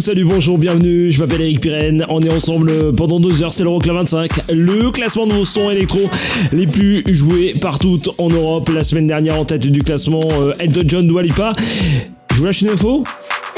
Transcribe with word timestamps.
Salut, 0.00 0.24
bonjour, 0.24 0.56
bienvenue, 0.56 1.10
je 1.10 1.20
m'appelle 1.20 1.42
Eric 1.42 1.60
Pirenne, 1.60 2.06
on 2.08 2.22
est 2.22 2.32
ensemble 2.32 2.94
pendant 2.94 3.20
deux 3.20 3.42
heures, 3.42 3.52
c'est 3.52 3.64
l'Euroclub 3.64 3.94
25, 3.96 4.50
le 4.50 4.90
classement 4.90 5.26
de 5.26 5.34
vos 5.34 5.44
sons 5.44 5.70
électro 5.70 6.00
les 6.52 6.66
plus 6.66 7.04
joués 7.12 7.54
partout 7.60 8.00
en 8.16 8.30
Europe. 8.30 8.70
La 8.74 8.82
semaine 8.82 9.06
dernière 9.06 9.38
en 9.38 9.44
tête 9.44 9.66
du 9.66 9.82
classement, 9.82 10.22
euh, 10.40 10.54
Elton 10.58 10.84
John, 10.86 11.06
Dua 11.06 11.22
Lipa. 11.22 11.52
Je 12.32 12.36
vous 12.36 12.44
lâche 12.44 12.62
une 12.62 12.70
info? 12.70 13.04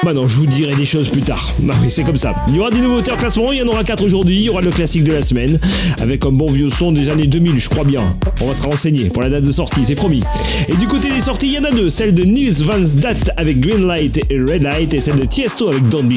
Bah 0.03 0.13
non, 0.13 0.27
je 0.27 0.37
vous 0.37 0.47
dirai 0.47 0.75
des 0.75 0.85
choses 0.85 1.09
plus 1.09 1.23
tard. 1.23 1.53
Bah 1.61 1.75
oui, 1.81 1.91
c'est 1.91 2.03
comme 2.03 2.17
ça. 2.17 2.35
Il 2.49 2.57
y 2.57 2.59
aura 2.59 2.71
des 2.71 2.81
nouveautés 2.81 3.13
en 3.13 3.17
classement, 3.17 3.53
il 3.53 3.59
y 3.59 3.63
en 3.63 3.69
aura 3.69 3.85
quatre 3.85 4.05
aujourd'hui. 4.05 4.37
Il 4.37 4.43
y 4.43 4.51
aura 4.51 4.61
le 4.61 4.71
classique 4.71 5.05
de 5.05 5.13
la 5.13 5.23
semaine, 5.23 5.61
avec 6.01 6.27
un 6.27 6.33
bon 6.33 6.47
vieux 6.47 6.71
son 6.71 6.91
des 6.91 7.09
années 7.09 7.29
2000, 7.29 7.61
je 7.61 7.69
crois 7.69 7.85
bien. 7.85 8.03
On 8.41 8.47
va 8.47 8.55
se 8.55 8.63
renseigner 8.63 9.11
pour 9.11 9.23
la 9.23 9.31
date 9.31 9.45
de 9.45 9.53
sortie, 9.53 9.83
c'est 9.85 9.95
promis. 9.95 10.23
Et 10.69 10.75
du 10.75 10.89
côté 10.89 11.11
des 11.11 11.21
sorties, 11.21 11.47
il 11.47 11.53
y 11.55 11.59
en 11.59 11.65
a 11.65 11.71
deux. 11.71 11.89
Celle 11.89 12.15
de 12.15 12.25
Nils 12.25 12.65
Van 12.65 12.81
Dat 12.81 13.33
avec 13.37 13.61
Green 13.61 13.87
Light 13.87 14.19
et 14.29 14.39
Red 14.41 14.63
Light, 14.63 14.93
et 14.93 14.99
celle 14.99 15.17
de 15.17 15.25
Tiesto 15.25 15.69
avec 15.69 15.89
Don't 15.89 16.09
Be. 16.09 16.17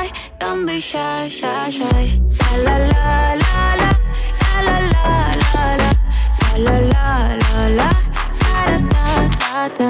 Don't 0.41 0.65
be 0.65 0.79
shy, 0.79 1.27
shy, 1.29 1.69
shy. 1.69 2.19
La 2.63 2.75
la 2.77 2.95
la 2.97 3.35
la 3.41 3.75
la. 3.81 3.91
La 4.65 4.71
la 4.71 4.77
la 4.93 5.05
la 5.41 5.65
la. 5.81 5.91
La 6.65 6.75
la 6.91 7.05
la 7.41 7.67
la. 7.77 7.89
Da 8.41 8.65
da 8.71 8.89
da 9.37 9.67
da. 9.77 9.89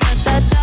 Da 0.00 0.10
da 0.24 0.40
da 0.50 0.62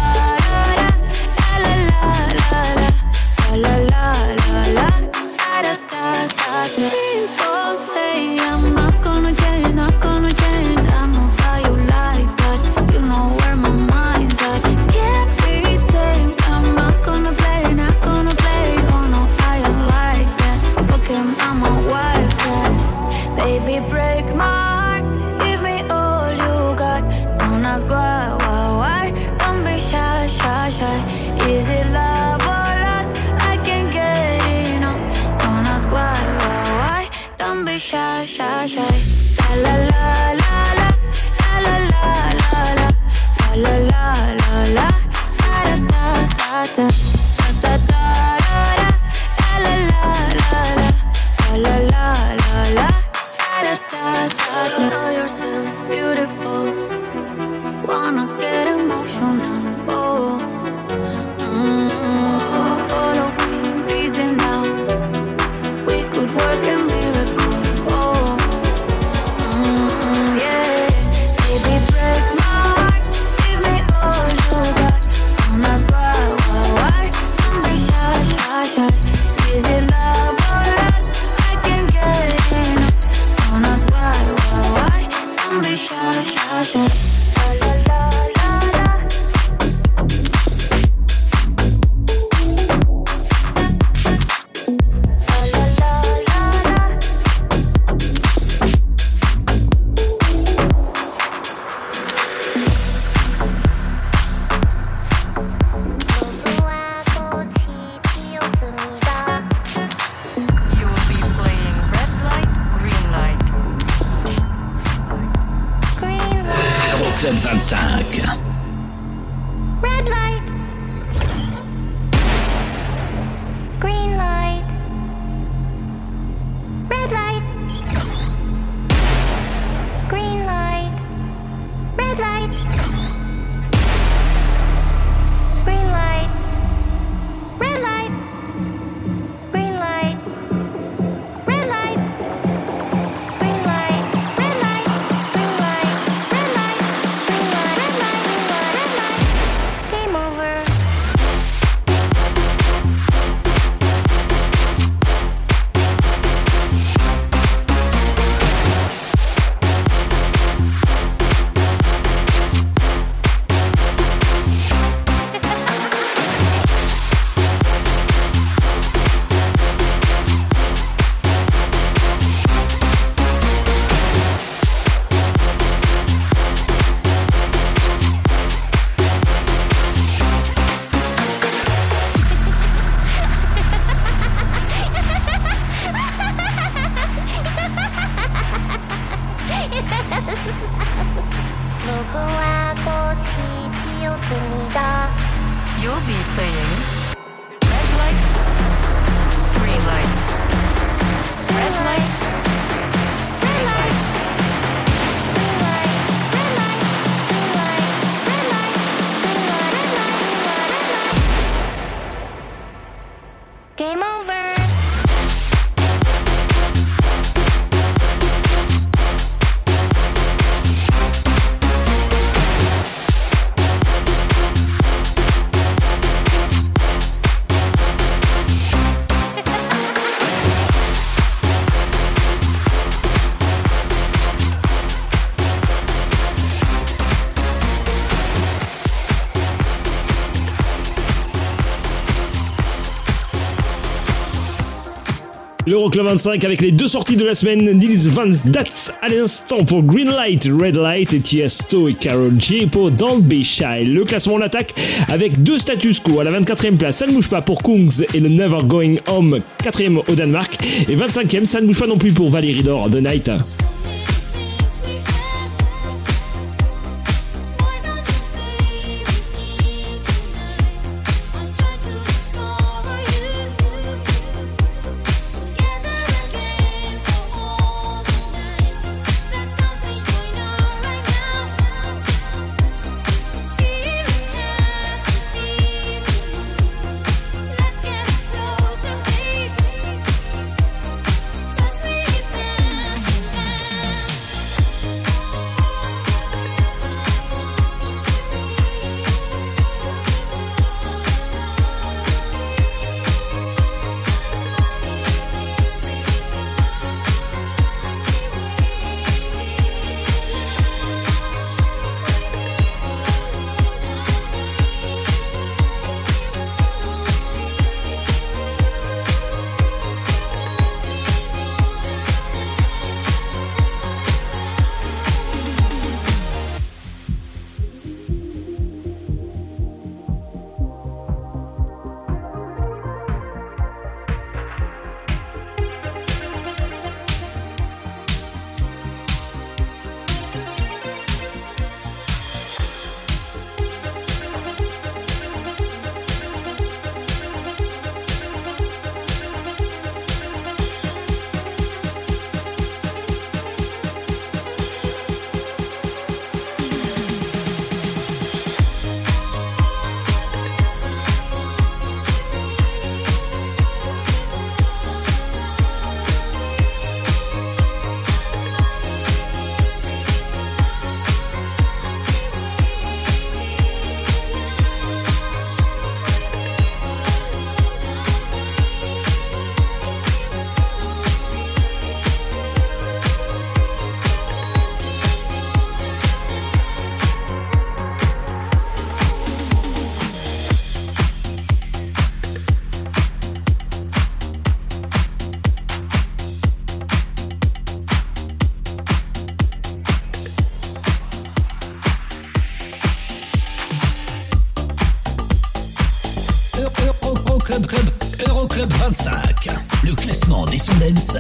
L'Euroclub 245.70 246.04
25 246.04 246.44
avec 246.46 246.62
les 246.62 246.72
deux 246.72 246.88
sorties 246.88 247.16
de 247.16 247.24
la 247.24 247.36
semaine, 247.36 247.78
Nils 247.78 248.10
Van 248.10 248.26
Dats 248.46 248.92
à 249.04 249.08
l'instant 249.08 249.64
pour 249.64 249.84
Greenlight, 249.84 250.46
Red 250.46 250.78
Light 250.78 251.14
et 251.14 251.22
et 251.44 251.94
Carol 251.94 252.34
J 252.40 252.66
pour 252.66 252.90
Don't 252.90 253.22
Be 253.22 253.44
Shy. 253.44 253.86
Le 253.86 254.04
classement 254.04 254.34
en 254.34 254.42
attaque 254.42 254.74
avec 255.10 255.44
deux 255.44 255.60
status 255.60 256.00
quo 256.00 256.22
à 256.22 256.24
la 256.24 256.32
24e 256.32 256.76
place, 256.76 256.98
ça 256.98 257.06
ne 257.06 257.12
bouge 257.12 257.30
pas 257.30 257.44
pour 257.44 257.62
Kungs 257.62 258.04
et 258.16 258.20
le 258.20 258.30
Never 258.30 258.64
Going 258.64 258.96
Home, 259.06 259.42
4e 259.64 260.02
au 260.08 260.16
Danemark 260.16 260.58
et 260.90 260.96
25e, 260.96 261.46
ça 261.46 261.62
ne 261.62 261.68
bouge 261.68 261.80
pas 261.80 261.88
non 261.88 262.00
plus 262.00 262.14
pour 262.14 262.32
Valérie 262.32 262.64
Dor, 262.64 262.90
The 262.90 262.96
Night. 262.96 263.30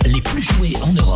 Les 0.05 0.21
plus 0.21 0.41
joués 0.41 0.73
en 0.81 0.93
Europe. 0.93 1.08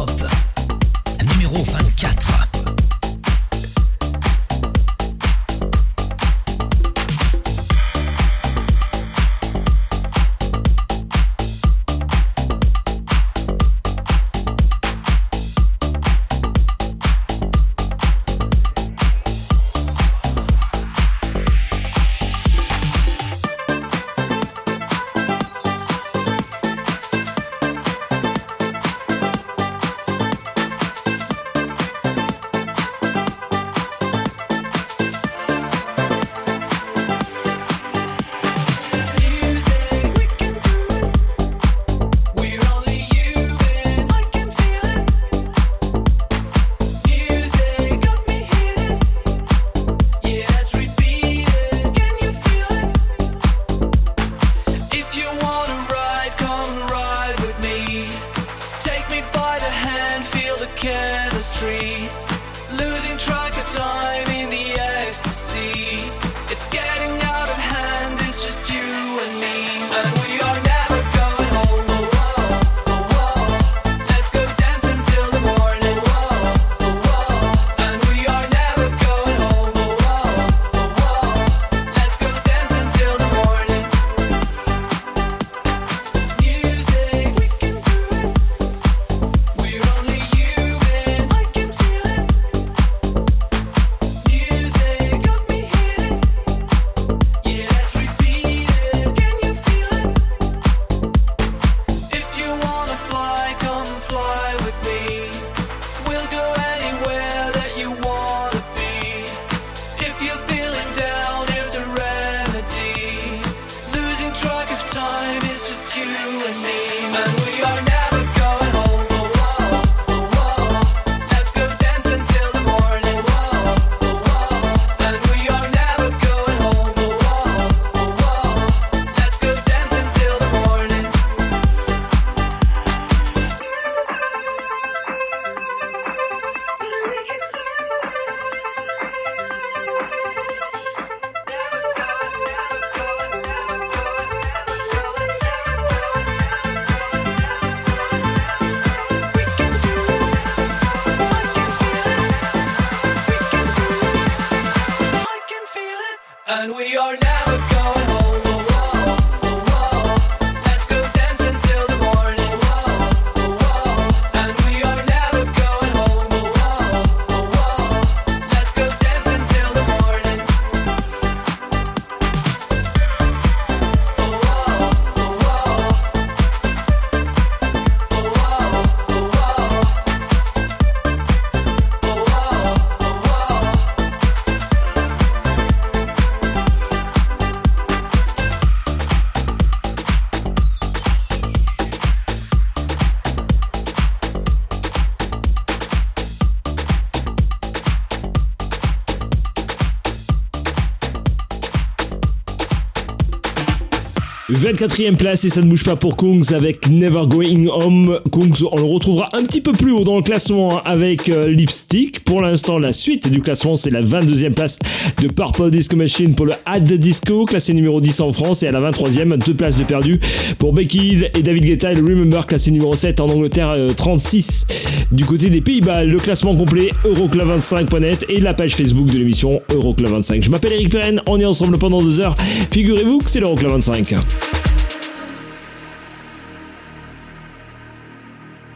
24ème 204.63 205.17
place 205.17 205.43
et 205.43 205.49
ça 205.49 205.61
ne 205.61 205.67
bouge 205.67 205.83
pas 205.83 205.97
pour 205.97 206.15
Kungs 206.15 206.53
avec 206.53 206.87
Never 206.87 207.23
Going 207.27 207.67
Home. 207.67 208.21
Kungs, 208.31 208.65
on 208.71 208.77
le 208.77 208.83
retrouvera 208.83 209.25
un 209.33 209.43
petit 209.43 209.59
peu 209.59 209.73
plus 209.73 209.91
haut 209.91 210.05
dans 210.05 210.15
le 210.15 210.23
classement 210.23 210.81
avec 210.83 211.27
euh, 211.27 211.49
Lipstick. 211.49 212.23
Pour 212.23 212.39
l'instant, 212.39 212.79
la 212.79 212.93
suite 212.93 213.29
du 213.29 213.41
classement, 213.41 213.75
c'est 213.75 213.89
la 213.89 214.01
22e 214.01 214.53
place 214.53 214.79
de 215.21 215.27
Purple 215.27 215.69
Disco 215.69 215.97
Machine 215.97 216.33
pour 216.33 216.45
le 216.45 216.53
Add 216.65 216.93
Disco, 216.93 217.43
classé 217.43 217.73
numéro 217.73 217.99
10 217.99 218.21
en 218.21 218.31
France. 218.31 218.63
Et 218.63 218.67
à 218.67 218.71
la 218.71 218.79
23e, 218.89 219.37
deux 219.43 219.53
places 219.53 219.77
de 219.77 219.83
perdu 219.83 220.21
pour 220.59 220.71
Becky 220.71 221.09
Hill 221.09 221.31
et 221.37 221.41
David 221.41 221.65
Guetta 221.65 221.91
et 221.91 221.95
le 221.95 222.01
Remember, 222.01 222.47
classé 222.47 222.71
numéro 222.71 222.95
7 222.95 223.19
en 223.19 223.27
Angleterre, 223.27 223.75
36 223.97 224.65
euh, 224.69 224.75
du 225.13 225.25
côté 225.25 225.49
des 225.49 225.61
Pays-Bas. 225.61 226.03
Le 226.03 226.17
classement 226.17 226.55
complet, 226.55 226.91
Euroclub25.net 227.05 228.25
et 228.29 228.39
la 228.39 228.53
page 228.53 228.75
Facebook 228.75 229.07
de 229.07 229.17
l'émission 229.17 229.61
Euroclub 229.71 230.09
25. 230.09 230.43
Je 230.43 230.49
m'appelle 230.49 230.73
Eric 230.73 230.91
Perren, 230.91 231.21
on 231.27 231.39
est 231.39 231.45
ensemble 231.45 231.77
pendant 231.77 232.01
deux 232.01 232.19
heures. 232.19 232.35
Figurez-vous 232.71 233.19
que 233.19 233.29
c'est 233.29 233.39
l'Euroclub 233.39 233.71
25. 233.71 234.15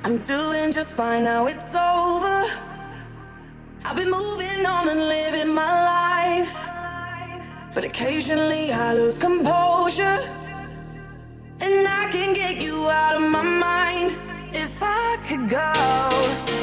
I'm 0.06 0.20
doing 0.20 0.72
just 0.72 0.94
fine 0.94 1.26
now, 1.26 1.48
it's 1.48 1.76
over. 1.76 2.46
I've 3.84 3.98
been 3.98 4.10
moving 4.10 4.66
on 4.66 4.88
and 4.88 5.00
living 5.10 5.54
my 5.54 5.64
life. 5.64 6.54
But 7.76 7.84
occasionally 7.84 8.72
I 8.72 8.94
lose 8.94 9.18
composure. 9.18 10.20
And 11.60 11.88
I 11.88 12.10
can 12.12 12.34
get 12.34 12.62
you 12.62 12.88
out 12.90 13.16
of 13.16 13.30
my 13.30 13.44
mind. 13.44 14.27
If 14.54 14.82
I 14.82 15.18
could 15.28 15.50
go 15.50 15.72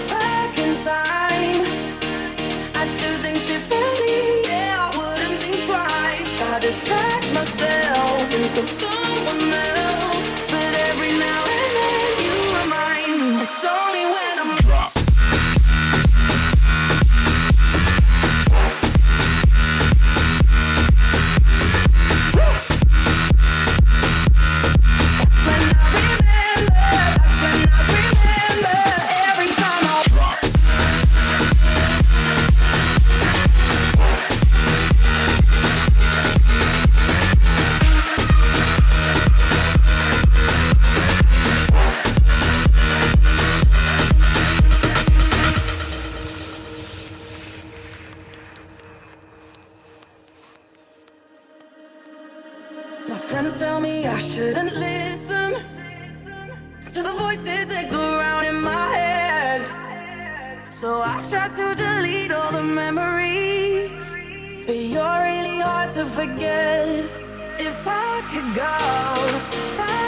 back 0.08 0.58
in 0.58 0.74
time, 0.84 1.60
I'd 2.74 2.90
do 2.98 3.10
things 3.22 3.46
differently. 3.46 4.42
Yeah, 4.48 4.80
I 4.80 4.96
wouldn't 4.96 5.40
think 5.42 5.56
twice. 5.66 6.42
I 6.42 6.60
myself, 7.34 8.32
of 8.58 8.68
someone 8.80 9.52
else. 9.52 9.73
Forget. 66.14 67.10
If 67.58 67.86
I 67.86 68.22
could 68.30 68.54
go 68.54 69.76
back 69.76 70.03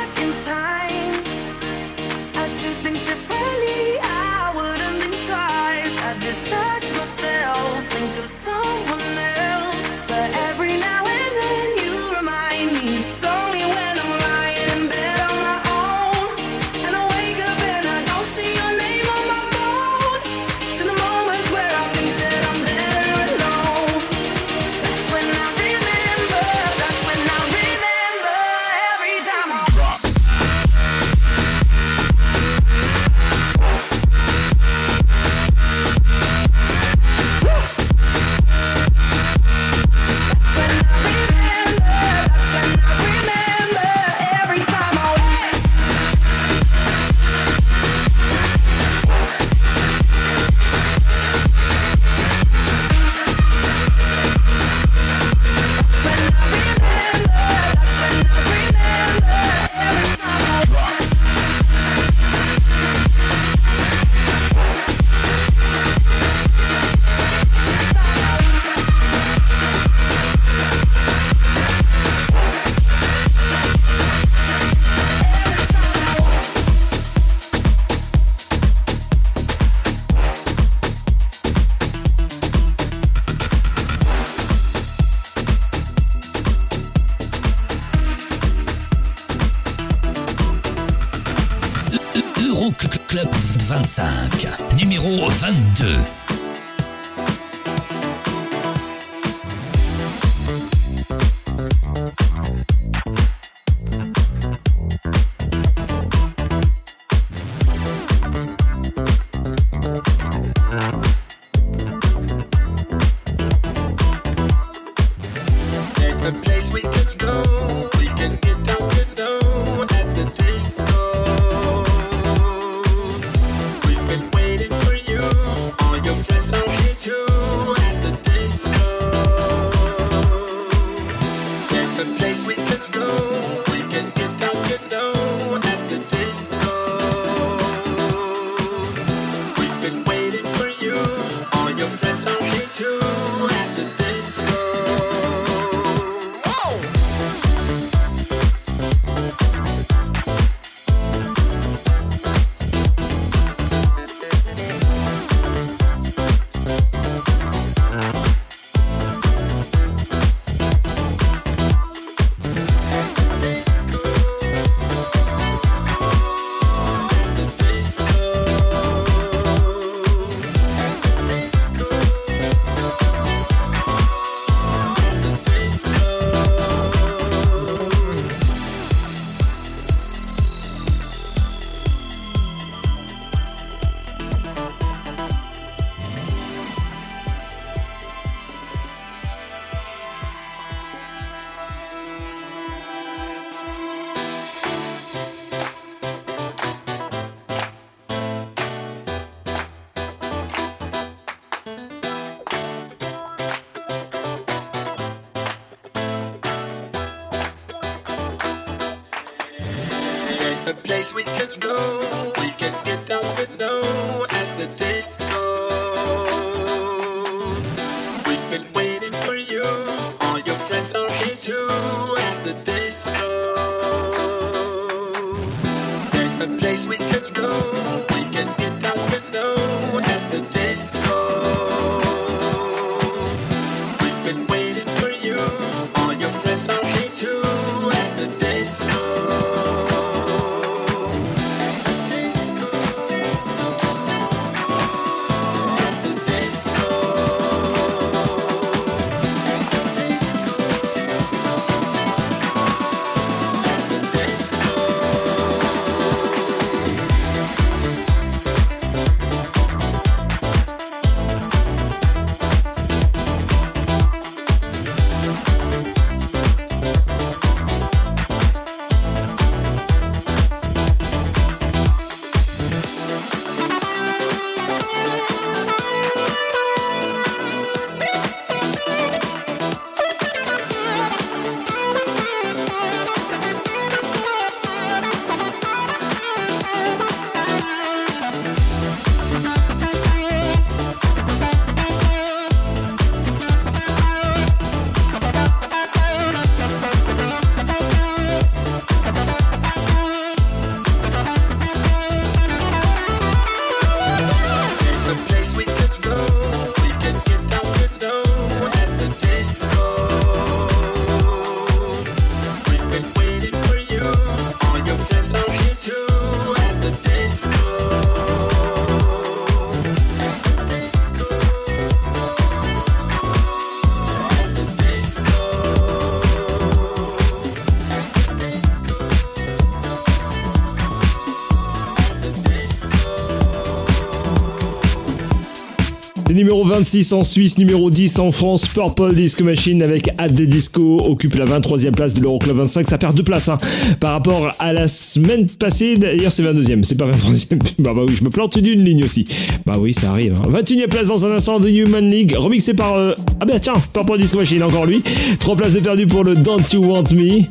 numéro 336.47 336.65
26 336.65 337.13
en 337.13 337.25
Suisse, 337.25 337.59
numéro 337.59 337.91
10 337.91 338.21
en 338.21 338.31
France, 338.31 338.69
Purple 338.69 339.17
Disco 339.17 339.43
Machine 339.43 339.83
avec 339.83 340.11
At 340.17 340.29
the 340.29 340.43
Disco 340.43 340.99
occupe 341.01 341.35
la 341.35 341.45
23e 341.45 341.91
place 341.91 342.15
de 342.15 342.21
l'Euroclub 342.21 342.57
25. 342.59 342.89
Ça 342.89 342.99
perd 342.99 343.17
deux 343.17 343.25
places 343.25 343.49
hein, 343.49 343.59
par 343.99 344.13
rapport 344.13 344.53
à 344.61 344.73
la 344.73 344.87
semaine 344.87 345.47
passée. 345.47 345.97
D'ailleurs, 345.97 346.31
c'est 346.31 346.45
22e, 346.45 346.85
c'est 346.85 346.97
pas 346.97 347.11
23e. 347.11 347.49
bah, 347.81 347.93
bah 347.93 348.03
oui, 348.07 348.15
je 348.17 348.23
me 348.23 348.31
plante 348.31 348.57
d'une 348.59 348.81
ligne 348.81 349.03
aussi. 349.03 349.27
Bah 349.67 349.75
oui, 349.77 349.93
ça 349.93 350.11
arrive. 350.11 350.35
21e 350.35 350.85
hein. 350.85 350.87
place 350.89 351.09
dans 351.09 351.27
un 351.27 351.33
instant 351.33 351.59
de 351.59 351.69
Human 351.69 352.09
League, 352.09 352.37
remixé 352.39 352.75
par. 352.75 352.95
Euh, 352.95 353.15
ah 353.41 353.45
bah 353.45 353.59
tiens, 353.59 353.75
Purple 353.93 354.17
Disco 354.17 354.39
Machine, 354.39 354.63
encore 354.63 354.87
lui. 354.87 355.03
Trois 355.41 355.57
places 355.57 355.73
de 355.73 355.81
perdu 355.81 356.07
pour 356.07 356.23
le 356.23 356.37
Don't 356.37 356.63
You 356.73 356.81
Want 356.85 357.13
Me. 357.13 357.43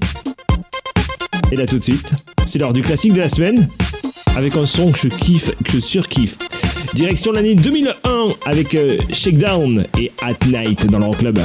Et 1.51 1.57
là 1.57 1.67
tout 1.67 1.79
de 1.79 1.83
suite, 1.83 2.13
c'est 2.45 2.59
l'heure 2.59 2.71
du 2.71 2.81
classique 2.81 3.11
de 3.11 3.19
la 3.19 3.27
semaine 3.27 3.67
avec 4.37 4.55
un 4.55 4.65
son 4.65 4.93
que 4.93 4.99
je 4.99 5.09
kiffe, 5.09 5.51
que 5.65 5.71
je 5.71 5.79
surkiffe. 5.79 6.37
Direction 6.95 7.33
l'année 7.33 7.55
2001 7.55 8.27
avec 8.45 8.73
euh, 8.73 8.97
Shakedown 9.11 9.85
et 9.99 10.09
At 10.21 10.47
Night 10.47 10.87
dans 10.87 10.99
leur 10.99 11.11
club. 11.17 11.37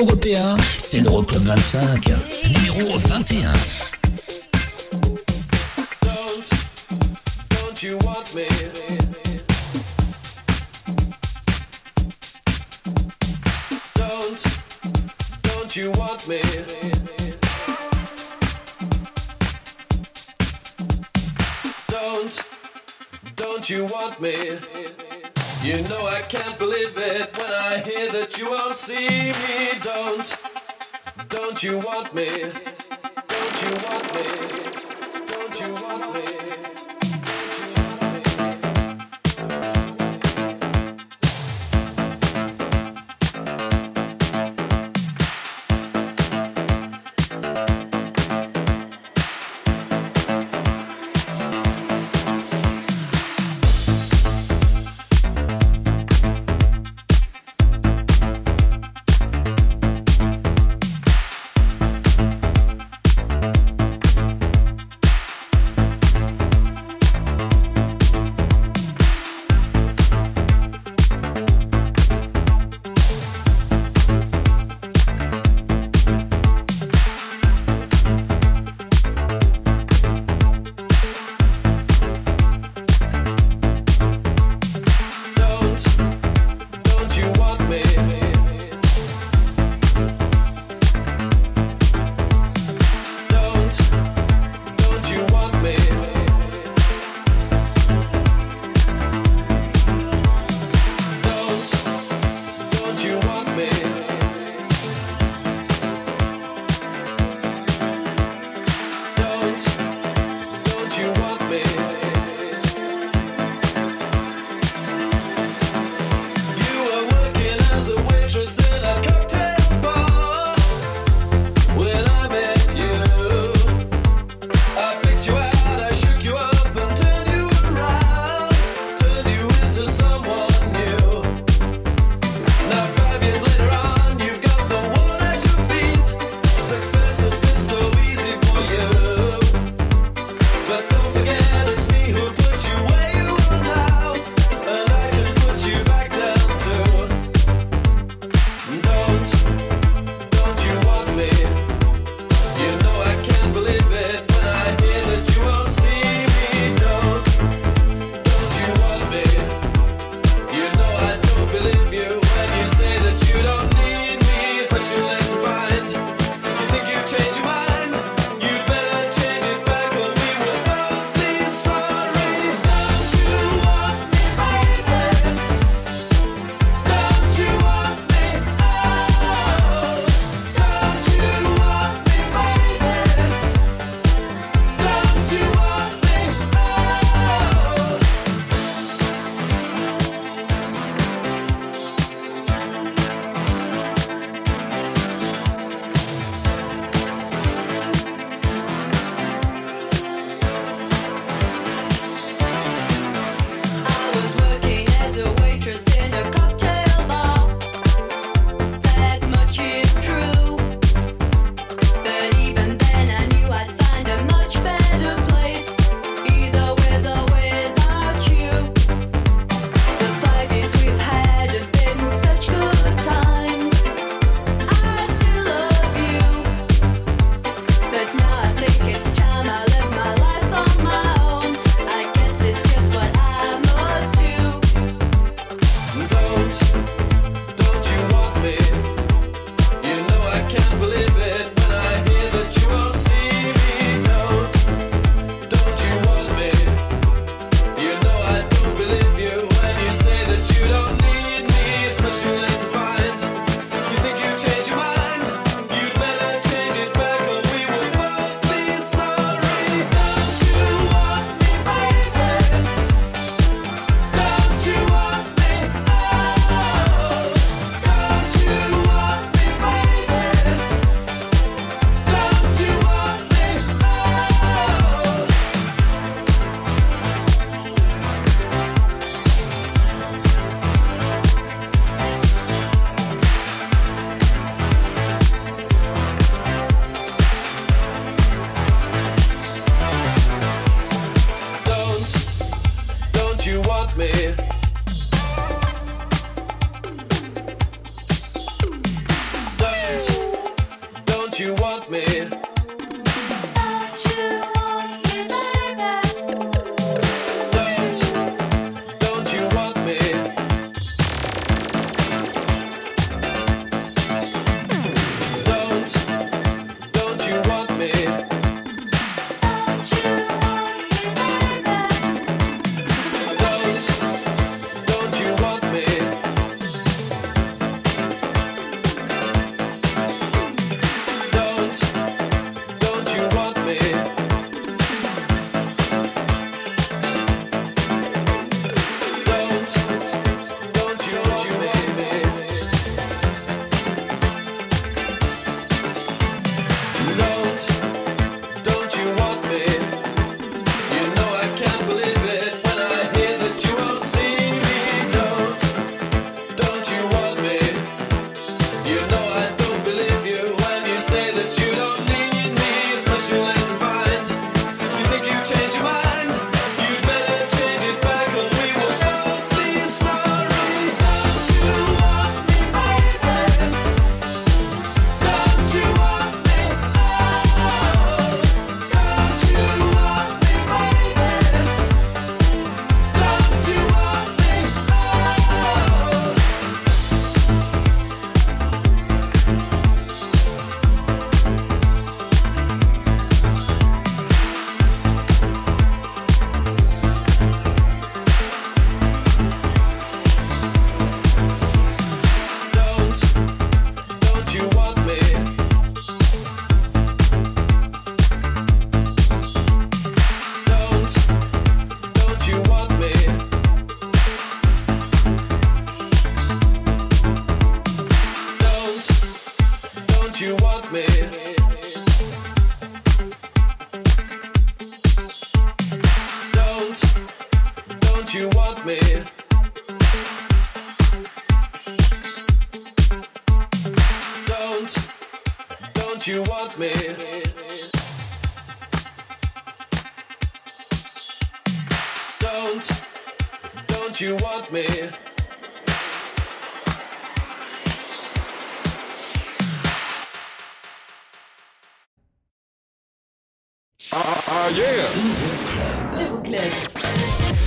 Européens, 0.00 0.56
c'est 0.78 1.00
l'Euroclub 1.00 1.42
25, 1.42 2.12
numéro 2.48 2.96
21. 2.98 3.50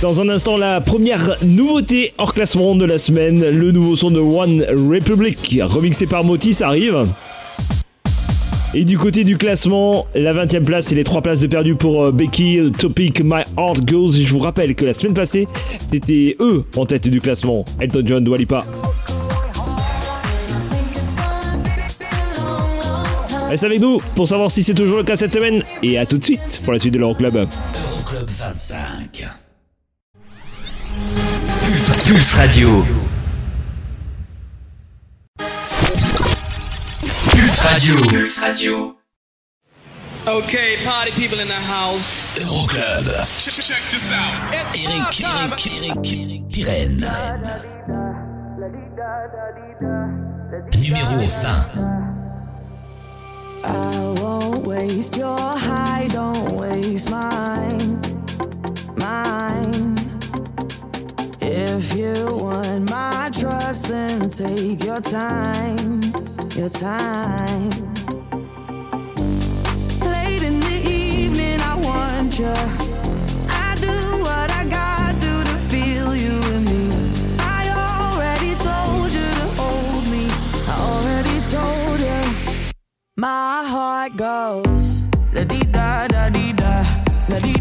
Dans 0.04 0.20
un 0.20 0.28
instant, 0.28 0.58
la 0.58 0.82
première 0.82 1.38
nouveauté 1.42 2.12
hors 2.18 2.34
classement 2.34 2.74
de 2.74 2.84
la 2.84 2.98
semaine, 2.98 3.48
le 3.48 3.72
nouveau 3.72 3.96
son 3.96 4.10
de 4.10 4.20
One 4.20 4.62
Republic, 4.68 5.58
remixé 5.62 6.04
par 6.04 6.24
Moti, 6.24 6.52
ça 6.52 6.66
arrive. 6.66 7.06
Et 8.74 8.84
du 8.84 8.98
côté 8.98 9.24
du 9.24 9.38
classement, 9.38 10.06
la 10.14 10.34
20 10.34 10.56
e 10.56 10.60
place 10.60 10.92
et 10.92 10.94
les 10.94 11.04
3 11.04 11.22
places 11.22 11.40
de 11.40 11.46
perdu 11.46 11.74
pour 11.74 12.04
euh, 12.04 12.12
Becky, 12.12 12.70
Topic, 12.78 13.22
My 13.24 13.44
Heart 13.56 13.90
Goes. 13.90 14.18
Et 14.18 14.24
je 14.24 14.34
vous 14.34 14.40
rappelle 14.40 14.74
que 14.74 14.84
la 14.84 14.92
semaine 14.92 15.14
passée, 15.14 15.48
c'était 15.90 16.36
eux 16.38 16.66
en 16.76 16.84
tête 16.84 17.08
du 17.08 17.22
classement. 17.22 17.64
Elton 17.80 18.02
John, 18.04 18.24
Dwalipa. 18.24 18.58
Reste 23.48 23.64
avec 23.64 23.80
nous 23.80 24.02
pour 24.14 24.28
savoir 24.28 24.50
si 24.50 24.62
c'est 24.62 24.74
toujours 24.74 24.98
le 24.98 25.04
cas 25.04 25.16
cette 25.16 25.32
semaine. 25.32 25.62
Et 25.82 25.96
à 25.96 26.04
tout 26.04 26.18
de 26.18 26.24
suite 26.24 26.60
pour 26.62 26.74
la 26.74 26.78
suite 26.78 26.92
de 26.92 26.98
l'Euroclub. 26.98 27.36
Euroclub 27.36 28.28
25. 28.28 29.43
Pulse, 32.06 32.12
Pulse 32.12 32.38
Radio. 32.38 32.84
Pulse 37.30 37.64
Radio. 37.64 37.94
Pulse 38.10 38.38
Radio. 38.42 38.96
Okay, 40.26 40.76
party 40.84 41.10
people 41.12 41.40
in 41.40 41.48
the 41.48 41.54
house. 41.54 42.36
Euroclub. 42.38 43.06
Check 43.38 43.90
this 43.90 44.12
out. 44.12 44.52
Eric, 44.52 45.20
Eric, 45.20 45.66
Eric, 45.66 46.06
Eric 46.12 46.42
Pirenne. 46.52 47.10
Numéro 50.76 51.06
20. 51.06 51.34
I 53.64 54.14
won't 54.20 54.66
waste 54.66 55.16
your 55.16 55.38
high, 55.38 56.08
don't 56.08 56.52
waste 56.52 57.10
mine, 57.10 57.98
mine. 58.96 59.73
Take 64.36 64.82
your 64.84 65.00
time, 65.00 66.00
your 66.56 66.68
time. 66.68 67.70
Late 70.02 70.42
in 70.42 70.58
the 70.58 70.80
evening, 70.90 71.60
I 71.60 71.78
want 71.80 72.36
you. 72.40 72.52
I 73.48 73.76
do 73.80 73.94
what 74.26 74.50
I 74.50 74.64
got 74.68 75.12
to 75.20 75.44
to 75.44 75.56
feel 75.70 76.16
you 76.16 76.34
me. 76.68 76.90
I 77.38 77.62
already 77.86 78.56
told 78.56 79.12
you 79.12 79.28
to 79.40 79.46
hold 79.62 80.04
me. 80.10 80.26
I 80.66 80.74
already 80.90 81.38
told 81.54 82.00
you. 82.00 82.72
My 83.16 83.62
heart 83.64 84.16
goes 84.16 85.06
la 85.32 85.44
di 85.44 85.60
da 85.70 86.08
da 86.08 86.28
di 86.30 86.52
da, 86.54 86.82
la 87.28 87.38
di 87.38 87.54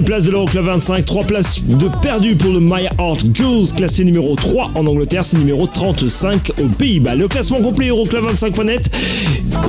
place 0.00 0.24
de 0.24 0.30
l'Euroclub 0.30 0.64
25, 0.64 1.04
3 1.04 1.24
places 1.24 1.62
de 1.62 1.88
perdu 2.00 2.34
pour 2.36 2.52
le 2.52 2.60
My 2.60 2.88
Heart 2.98 3.26
Girls, 3.34 3.72
classé 3.76 4.04
numéro 4.04 4.34
3 4.34 4.72
en 4.74 4.86
Angleterre, 4.86 5.24
c'est 5.24 5.38
numéro 5.38 5.66
35 5.66 6.52
aux 6.62 6.68
Pays-Bas. 6.68 7.14
Le 7.14 7.28
classement 7.28 7.60
complet 7.60 7.88
Euroclub25.net 7.88 8.90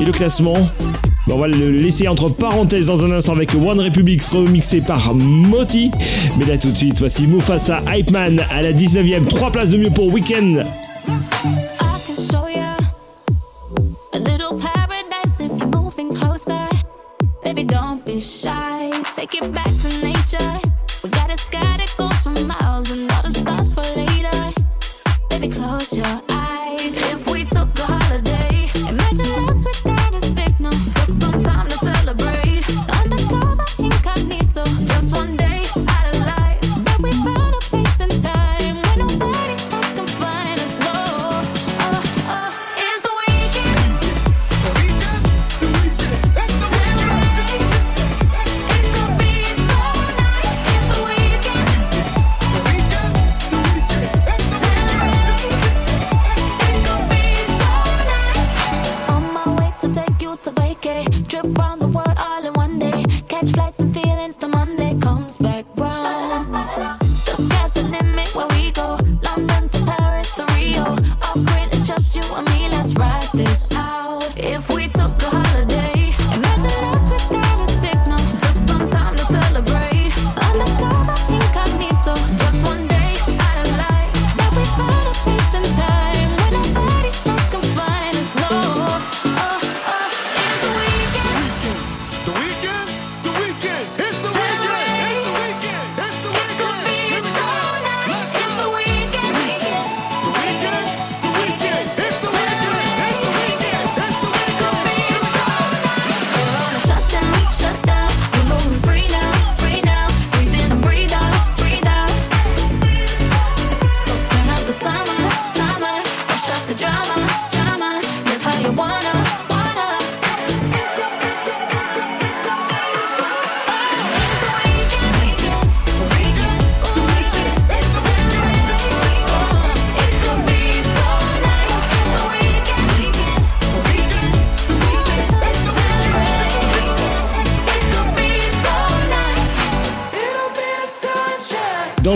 et 0.02 0.06
le 0.06 0.12
classement? 0.12 0.56
Ben, 1.28 1.34
on 1.36 1.40
va 1.40 1.48
le 1.48 1.72
laisser 1.72 2.08
entre 2.08 2.30
parenthèses 2.30 2.88
dans 2.88 3.04
un 3.04 3.12
instant 3.12 3.34
avec 3.34 3.54
One 3.54 3.80
Republic 3.80 4.22
remixé 4.24 4.82
par 4.82 5.14
Moti. 5.14 5.92
Mais 6.38 6.46
là 6.46 6.58
tout 6.58 6.72
de 6.72 6.78
suite, 6.78 7.00
voici 7.00 7.28
Mufasa 7.28 7.82
Hypeman 7.88 8.40
à 8.52 8.62
la 8.62 8.72
19ème. 8.72 9.26
3 9.26 9.52
places 9.52 9.70
de 9.70 9.78
mieux 9.78 9.92
pour 9.92 10.08
Weekend. 10.08 10.66
Baby, 17.44 17.64
don't 17.64 18.04
be 18.04 18.20
shy. 18.20 18.75
Take 19.26 19.42
it 19.42 19.52
back 19.52 19.66
to 19.66 20.04
nature. 20.04 20.65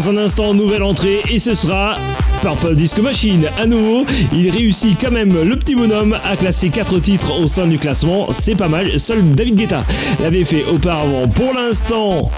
Un 0.08 0.16
instant, 0.16 0.54
nouvelle 0.54 0.82
entrée 0.84 1.22
et 1.30 1.39
ce 1.39 1.54
sera 1.54 1.95
Purple 2.41 2.76
Disco 2.76 3.02
Machine. 3.02 3.50
À 3.60 3.66
nouveau, 3.66 4.06
il 4.34 4.50
réussit 4.50 4.97
quand 5.00 5.12
même 5.12 5.34
le 5.43 5.56
petit 5.58 5.76
bonhomme 5.76 6.18
à 6.24 6.38
classer 6.38 6.70
4 6.70 7.00
titres 7.00 7.38
au 7.38 7.47
sein 7.47 7.68
du 7.68 7.78
classement. 7.78 8.28
C'est 8.32 8.56
pas 8.56 8.70
mal. 8.70 8.97
Seul 8.97 9.26
David 9.32 9.56
Guetta 9.56 9.84
l'avait 10.24 10.45
fait 10.45 10.64
auparavant. 10.74 11.28
Pour 11.28 11.54
l'instant, 11.54 12.32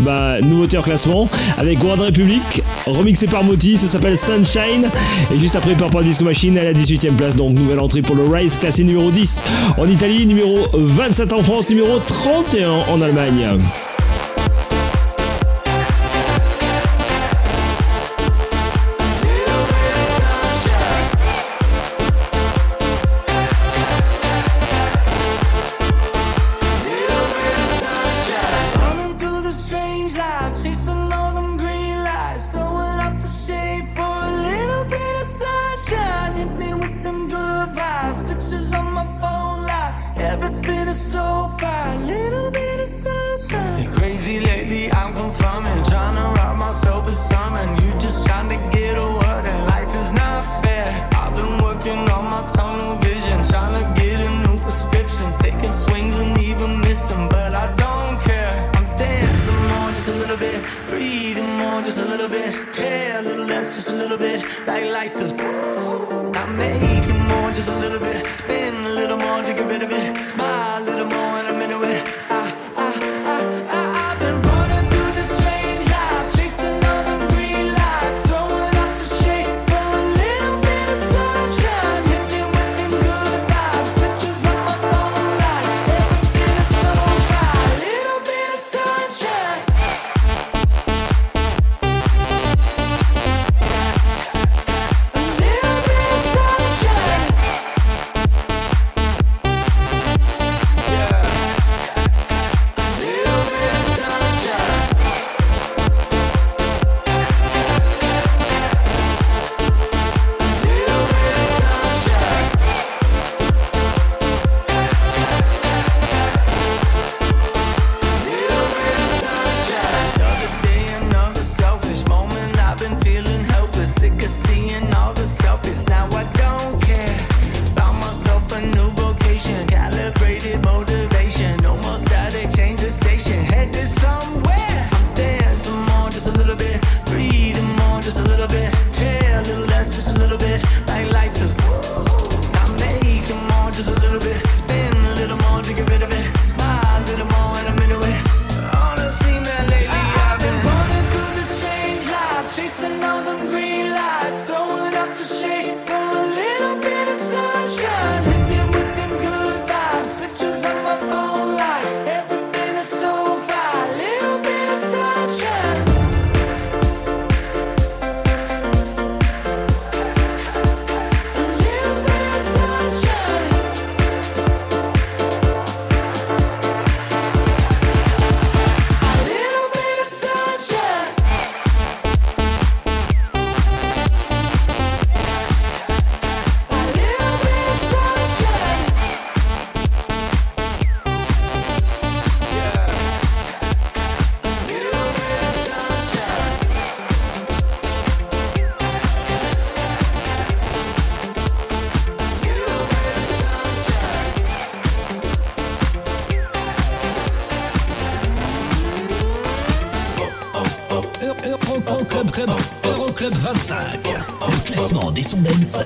bah, 0.00 0.40
nouveauté 0.42 0.78
en 0.78 0.82
classement 0.82 1.28
avec 1.58 1.82
One 1.82 2.00
Republic, 2.00 2.62
remixé 2.86 3.26
par 3.26 3.42
Moti, 3.42 3.76
ça 3.76 3.88
s'appelle 3.88 4.16
Sunshine. 4.16 4.88
Et 5.34 5.38
juste 5.38 5.56
après 5.56 5.74
Purple 5.74 6.04
Disco 6.04 6.22
Machine 6.22 6.56
à 6.56 6.62
la 6.62 6.72
18ème 6.72 7.16
place, 7.16 7.34
donc 7.34 7.54
nouvelle 7.54 7.80
entrée 7.80 8.02
pour 8.02 8.14
le 8.14 8.24
Rise, 8.24 8.56
classé 8.56 8.84
numéro 8.84 9.10
10 9.10 9.42
en 9.76 9.88
Italie, 9.88 10.24
numéro 10.24 10.68
27 10.72 11.32
en 11.32 11.42
France, 11.42 11.68
numéro 11.68 11.98
31 11.98 12.70
en 12.92 13.02
Allemagne. 13.02 13.58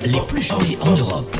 Les 0.05 0.19
plus 0.27 0.41
joués 0.41 0.77
en 0.81 0.95
Europe. 0.95 1.36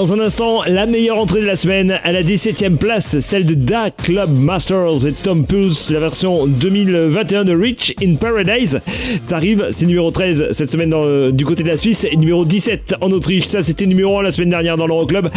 Dans 0.00 0.14
un 0.14 0.20
instant, 0.20 0.62
la 0.66 0.86
meilleure 0.86 1.18
entrée 1.18 1.42
de 1.42 1.46
la 1.46 1.56
semaine 1.56 2.00
à 2.04 2.10
la 2.10 2.22
17ème 2.22 2.78
place, 2.78 3.18
celle 3.18 3.44
de 3.44 3.52
Da 3.52 3.90
Club 3.90 4.30
Masters 4.34 5.04
et 5.06 5.12
Tom 5.12 5.44
Pulse, 5.44 5.90
la 5.90 6.00
version 6.00 6.46
2021 6.46 7.44
de 7.44 7.52
Rich 7.54 7.94
in 8.02 8.14
Paradise. 8.14 8.80
Ça 9.28 9.36
arrive, 9.36 9.68
c'est 9.72 9.84
numéro 9.84 10.10
13 10.10 10.52
cette 10.52 10.70
semaine 10.70 11.32
du 11.32 11.44
côté 11.44 11.64
de 11.64 11.68
la 11.68 11.76
Suisse 11.76 12.06
et 12.10 12.16
numéro 12.16 12.46
17 12.46 12.94
en 13.02 13.10
Autriche. 13.10 13.48
Ça, 13.48 13.60
c'était 13.60 13.84
numéro 13.84 14.18
1 14.18 14.22
la 14.22 14.30
semaine 14.30 14.48
dernière 14.48 14.78
dans 14.78 14.86
l'Euroclub. 14.86 15.28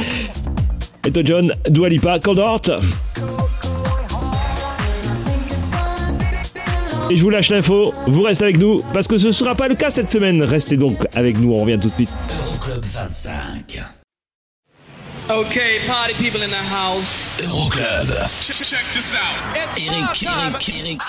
Et 1.05 1.11
toi, 1.11 1.23
John, 1.25 1.53
Dua 1.67 1.89
Lipa, 1.89 2.19
Cold. 2.19 2.39
Et 7.09 7.17
je 7.17 7.21
vous 7.21 7.29
lâche 7.31 7.49
l'info, 7.49 7.93
vous 8.07 8.21
restez 8.21 8.45
avec 8.45 8.59
nous 8.59 8.81
parce 8.93 9.09
que 9.09 9.17
ce 9.17 9.33
sera 9.33 9.55
pas 9.55 9.67
le 9.67 9.75
cas 9.75 9.89
cette 9.89 10.09
semaine. 10.09 10.41
Restez 10.41 10.77
donc 10.77 10.99
avec 11.15 11.37
nous, 11.37 11.51
on 11.51 11.57
revient 11.57 11.79
tout 11.81 11.89
de 11.89 11.93
suite. 11.93 12.13
Euroclub 12.47 12.85
25. 12.85 14.02
Okay, 15.29 15.79
party 15.87 16.13
people 16.15 16.41
in 16.41 16.49
the 16.49 16.55
house. 16.55 17.39
Euroclub. 17.39 18.09
Check, 18.41 18.57
check 18.57 18.83
this 18.91 19.15
out. 19.15 19.55
Eric. 19.55 20.21
Eric, 20.21 20.69
Eric, 20.69 20.99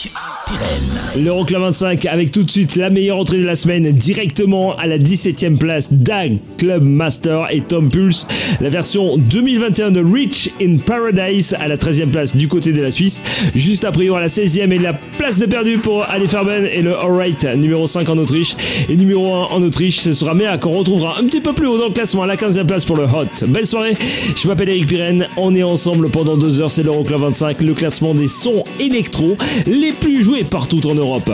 Pirenne. 0.47 1.25
L'Euroclub 1.25 1.61
25 1.61 2.07
avec 2.07 2.31
tout 2.31 2.45
de 2.45 2.51
suite 2.51 2.77
la 2.77 2.91
meilleure 2.91 3.19
entrée 3.19 3.39
de 3.39 3.45
la 3.45 3.57
semaine 3.57 3.91
directement 3.93 4.77
à 4.77 4.87
la 4.87 4.99
17ème 4.99 5.59
place 5.59 5.93
Dag 5.93 6.39
Club 6.59 6.83
Master 6.83 7.47
et 7.51 7.61
Tom 7.61 7.89
Pulse 7.89 8.27
la 8.61 8.69
version 8.69 9.17
2021 9.17 9.93
de 9.93 10.05
Rich 10.05 10.51
in 10.61 10.79
Paradise 10.79 11.55
à 11.61 11.69
la 11.69 11.77
13ème 11.77 12.11
place 12.11 12.37
du 12.37 12.49
côté 12.49 12.73
de 12.73 12.83
la 12.83 12.91
Suisse 12.91 13.23
juste 13.55 13.85
après 13.85 14.05
il 14.05 14.07
y 14.07 14.11
aura 14.11 14.21
la 14.21 14.29
16ème 14.29 14.73
et 14.73 14.79
la 14.79 14.93
place 14.93 15.39
de 15.39 15.47
perdu 15.47 15.79
pour 15.79 16.03
Ali 16.05 16.27
Farben 16.27 16.67
et 16.67 16.83
le 16.83 16.99
Alright 16.99 17.45
numéro 17.45 17.87
5 17.87 18.09
en 18.09 18.19
Autriche 18.19 18.57
et 18.89 18.97
numéro 18.97 19.33
1 19.33 19.45
en 19.47 19.62
Autriche 19.62 20.01
ce 20.01 20.12
sera 20.12 20.35
Mea 20.35 20.59
qu'on 20.59 20.73
retrouvera 20.73 21.19
un 21.21 21.27
petit 21.27 21.41
peu 21.41 21.53
plus 21.53 21.67
haut 21.67 21.79
dans 21.79 21.89
le 21.89 21.95
classement 21.95 22.23
à 22.23 22.27
la 22.27 22.37
15ème 22.37 22.67
place 22.67 22.85
pour 22.85 22.97
le 22.97 23.05
Hot 23.05 23.47
belle 23.47 23.67
soirée 23.67 23.97
je 24.37 24.49
m'appelle 24.49 24.69
Eric 24.69 24.87
Pirenne. 24.87 25.29
On 25.37 25.55
est 25.55 25.63
ensemble 25.63 26.11
pendant 26.11 26.37
deux 26.37 26.61
heures. 26.61 26.71
C'est 26.71 26.83
l'Euroclub 26.83 27.21
25 27.21 27.63
le 27.63 27.75
classement 27.75 28.15
des 28.15 28.29
sons 28.29 28.65
électro 28.79 29.37
les 29.67 29.93
plus 29.93 30.23
joués 30.23 30.45
partout 30.45 30.87
en 30.87 30.95
Europe 30.95 31.31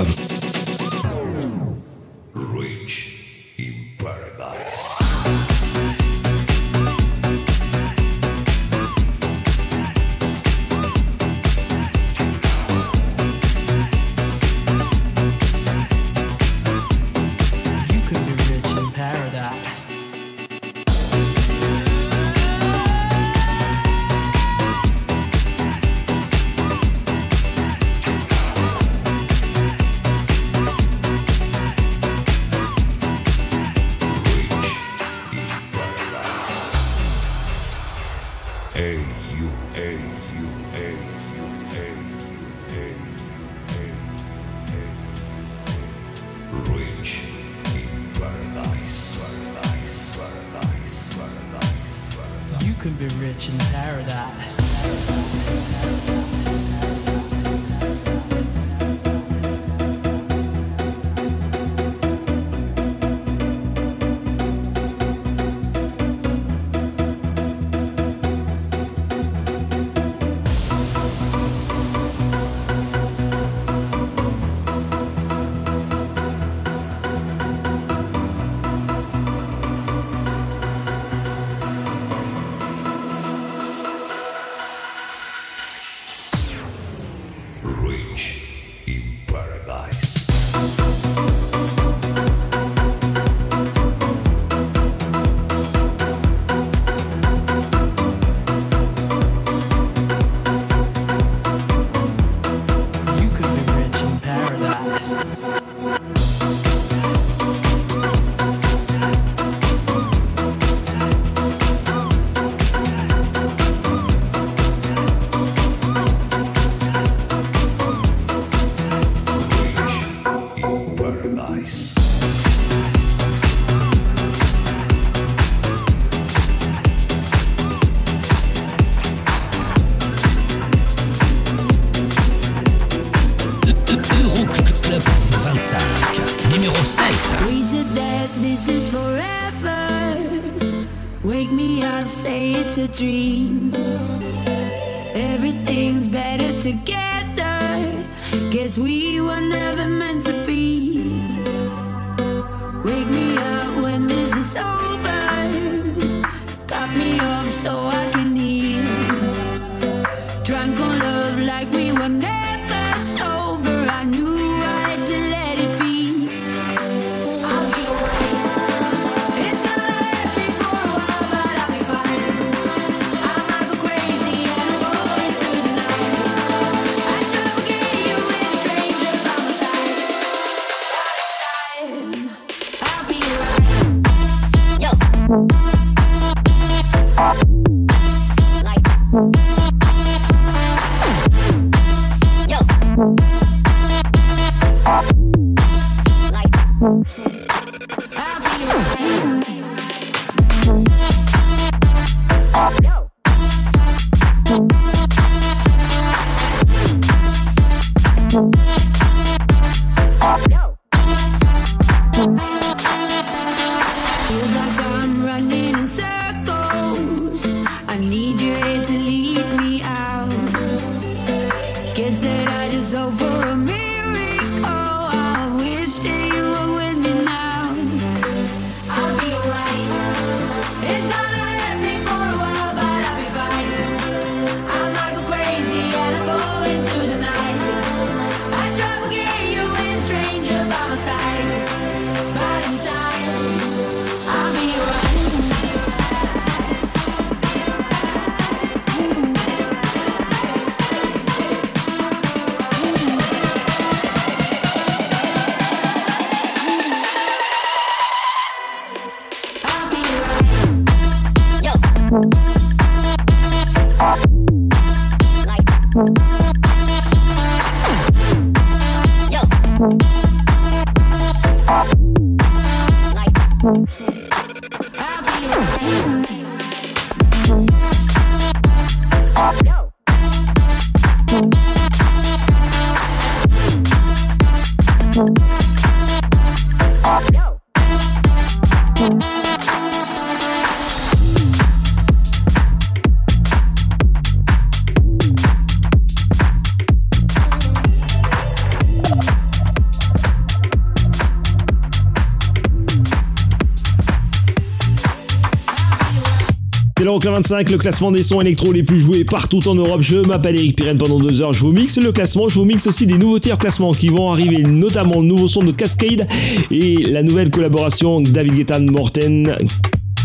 le 307.48 307.78
classement 307.78 308.12
des 308.12 308.22
sons 308.22 308.40
électro 308.40 308.70
les 308.70 308.82
plus 308.82 309.00
joués 309.00 309.24
partout 309.24 309.66
en 309.66 309.74
Europe. 309.74 310.02
Je 310.02 310.16
m'appelle 310.16 310.56
Eric 310.56 310.76
Pirenne 310.76 310.98
pendant 310.98 311.18
deux 311.18 311.40
heures. 311.40 311.52
Je 311.52 311.60
vous 311.60 311.72
mixe 311.72 311.96
le 311.98 312.12
classement. 312.12 312.48
Je 312.48 312.58
vous 312.58 312.64
mixe 312.64 312.86
aussi 312.86 313.06
des 313.06 313.16
nouveaux 313.16 313.38
tiers 313.38 313.56
classement 313.56 313.92
qui 313.92 314.08
vont 314.08 314.30
arriver, 314.30 314.62
notamment 314.62 315.20
le 315.20 315.26
nouveau 315.26 315.48
son 315.48 315.62
de 315.62 315.72
Cascade 315.72 316.26
et 316.70 316.96
la 316.96 317.22
nouvelle 317.22 317.50
collaboration 317.50 318.20
David 318.20 318.54
Guetta 318.54 318.78
Morten 318.78 319.56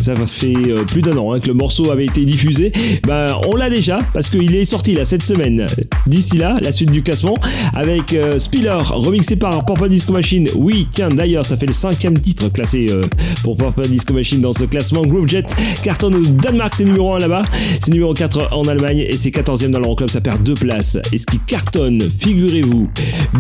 ça 0.06 0.14
va 0.14 0.28
fait 0.28 0.54
euh, 0.56 0.84
plus 0.84 1.02
d'un 1.02 1.18
an 1.18 1.34
hein, 1.34 1.40
que 1.40 1.48
le 1.48 1.56
morceau 1.56 1.90
avait 1.90 2.06
été 2.06 2.26
diffusé. 2.26 2.72
Ben, 3.08 3.40
on 3.48 3.56
l'a 3.56 3.72
déjà 3.72 3.98
parce 4.14 4.30
qu'il 4.30 4.56
est 4.56 4.64
sorti 4.64 4.94
là 4.94 5.04
cette 5.04 5.24
semaine. 5.24 5.66
D'ici 6.06 6.38
là, 6.38 6.58
la 6.62 6.72
suite 6.72 6.92
du 6.92 7.02
classement 7.02 7.34
avec 7.74 8.14
euh, 8.14 8.38
Spiller 8.38 8.78
remixé 8.84 9.36
par 9.36 9.66
Purple 9.66 9.90
Disco 9.90 10.14
Machine. 10.14 10.48
Oui, 10.56 10.88
tiens, 10.92 11.10
d'ailleurs, 11.10 11.44
ça 11.44 11.58
fait 11.58 11.66
le 11.66 11.74
cinquième 11.74 12.20
titre 12.20 12.50
classé 12.50 12.86
euh, 12.92 13.02
pour 13.42 13.58
Purple 13.58 13.88
Disco 13.88 14.14
Machine 14.14 14.42
dans 14.42 14.54
ce 14.54 14.66
classement. 14.66 15.02
Groove 15.02 15.28
Jet 15.28 15.48
cartonne 15.82 16.14
au 16.14 16.22
Danemark, 16.22 16.76
c'est 16.78 16.86
numéro 16.86 17.16
1 17.16 17.20
là-bas. 17.20 17.42
C'est 17.82 17.92
numéro 17.92 18.14
4 18.14 18.50
en 18.54 18.68
Allemagne 18.68 19.00
et 19.00 19.18
c'est 19.18 19.32
14e 19.32 19.72
dans 19.72 19.80
l'Euroclub. 19.80 20.12
Ça 20.12 20.22
perd 20.22 20.44
deux 20.44 20.54
places. 20.54 21.00
Et 21.14 21.18
ce 21.18 21.26
qui 21.26 21.40
cartonne, 21.48 22.00
figurez-vous, 22.20 22.90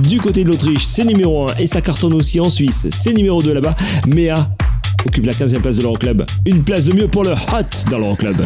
du 0.01 0.19
côté 0.19 0.43
de 0.43 0.49
l'Autriche, 0.49 0.87
c'est 0.87 1.05
numéro 1.05 1.47
1 1.47 1.57
et 1.59 1.67
ça 1.67 1.81
cartonne 1.81 2.13
aussi 2.13 2.39
en 2.39 2.49
Suisse. 2.49 2.87
C'est 2.89 3.13
numéro 3.13 3.39
2 3.39 3.53
là-bas. 3.53 3.75
Mea 4.07 4.49
occupe 5.05 5.25
la 5.25 5.33
15e 5.33 5.61
place 5.61 5.77
de 5.77 5.81
l'Euroclub. 5.81 6.23
Une 6.45 6.63
place 6.63 6.85
de 6.85 6.93
mieux 6.93 7.07
pour 7.07 7.23
le 7.23 7.31
Hot 7.31 7.89
dans 7.89 7.99
l'Euroclub. 7.99 8.41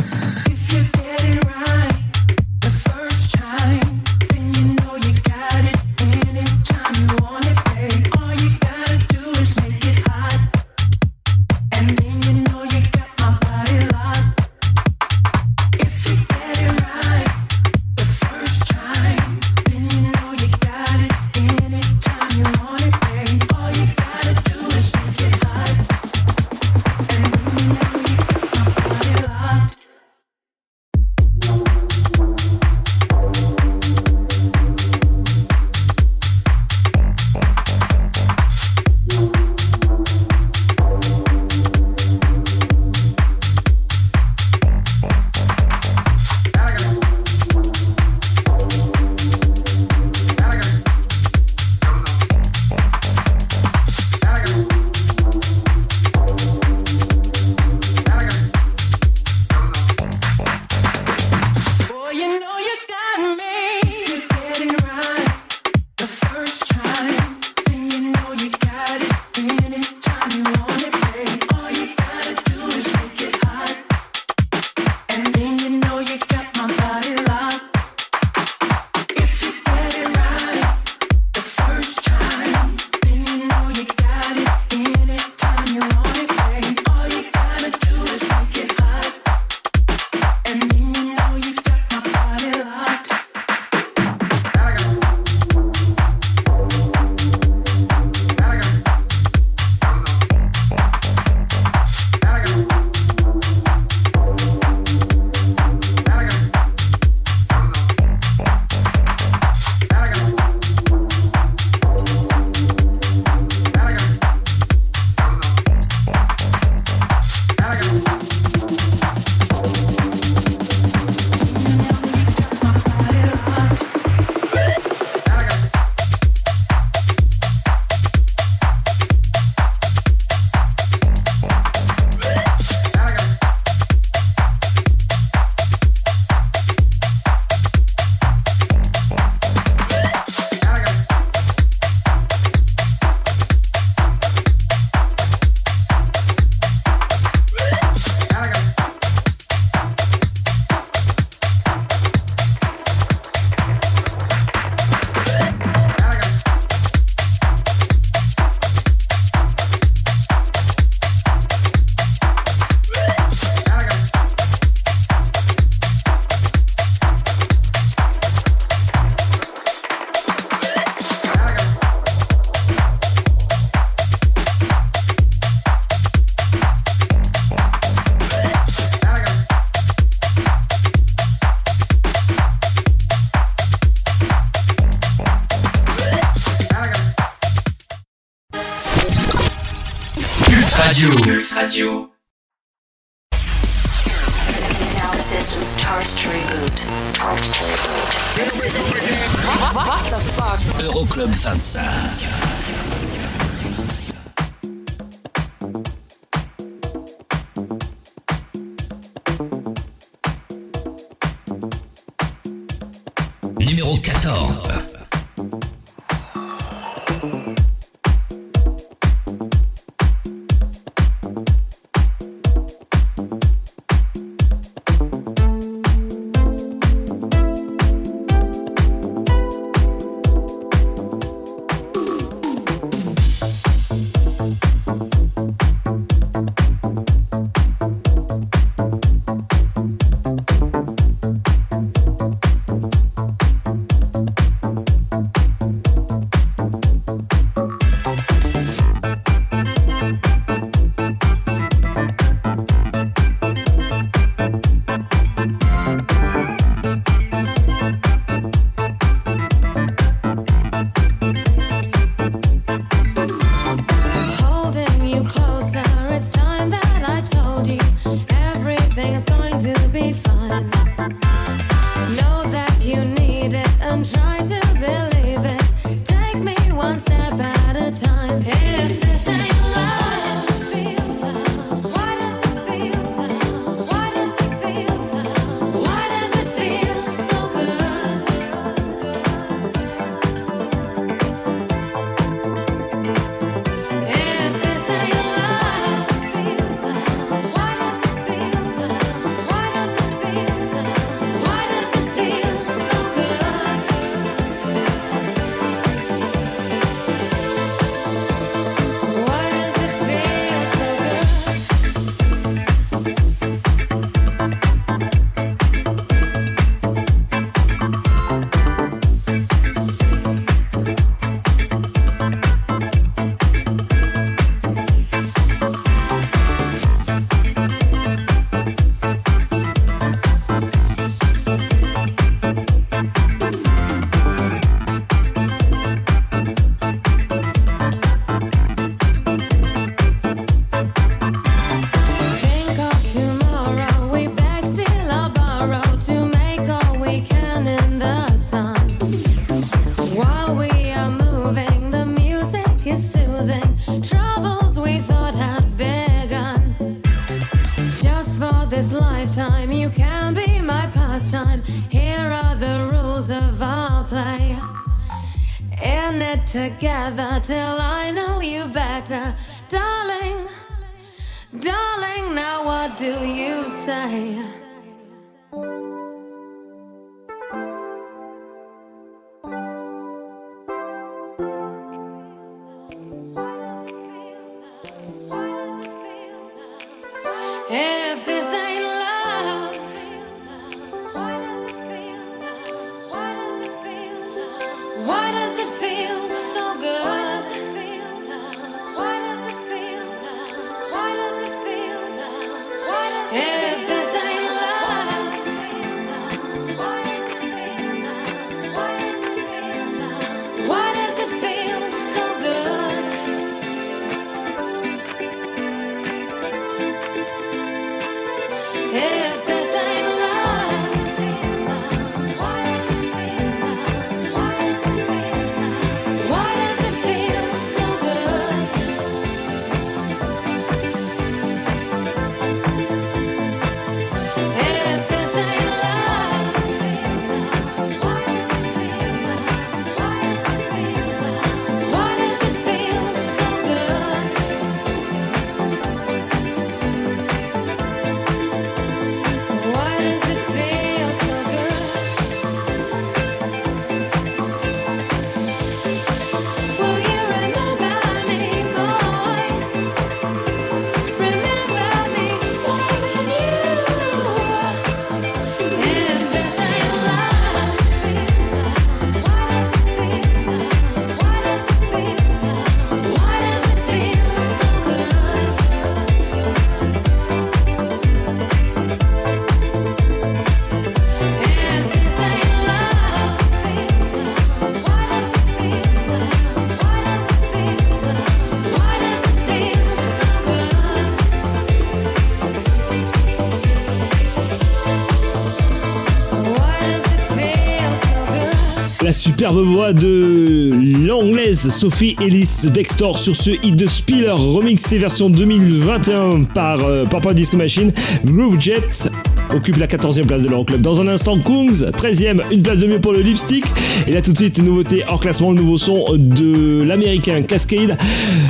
Superbe 499.30 499.59
voix 499.59 499.93
de 499.93 500.71
l'anglaise 501.05 501.69
Sophie 501.69 502.15
Ellis 502.19 502.67
Bextor 502.73 503.15
sur 503.15 503.36
ce 503.36 503.51
hit 503.51 503.75
de 503.75 503.86
Spiller 503.86 504.32
remixé 504.32 504.97
version 504.97 505.30
2021 505.30 506.45
par 506.45 506.84
euh, 506.84 507.05
Purple 507.05 507.36
Disco 507.36 507.55
Machine. 507.55 507.93
Groove 508.25 508.59
Jet 508.59 509.11
occupe 509.53 509.77
la 509.77 509.86
14e 509.86 510.25
place 510.25 510.41
de 510.41 510.49
l'Euroclub. 510.49 510.82
Dans 510.82 510.99
un 510.99 511.07
instant, 511.07 511.38
Kungs, 511.38 511.91
13e, 511.91 512.41
une 512.51 512.63
place 512.63 512.80
de 512.80 512.88
mieux 512.88 512.99
pour 512.99 513.13
le 513.13 513.21
lipstick. 513.21 513.65
Et 514.07 514.13
là 514.13 514.23
tout 514.23 514.32
de 514.32 514.38
suite, 514.38 514.57
nouveauté 514.63 515.03
hors 515.07 515.19
classement, 515.19 515.51
le 515.51 515.57
nouveau 515.57 515.77
son 515.77 516.05
de 516.17 516.82
l'américain 516.82 517.43
Cascade. 517.43 517.99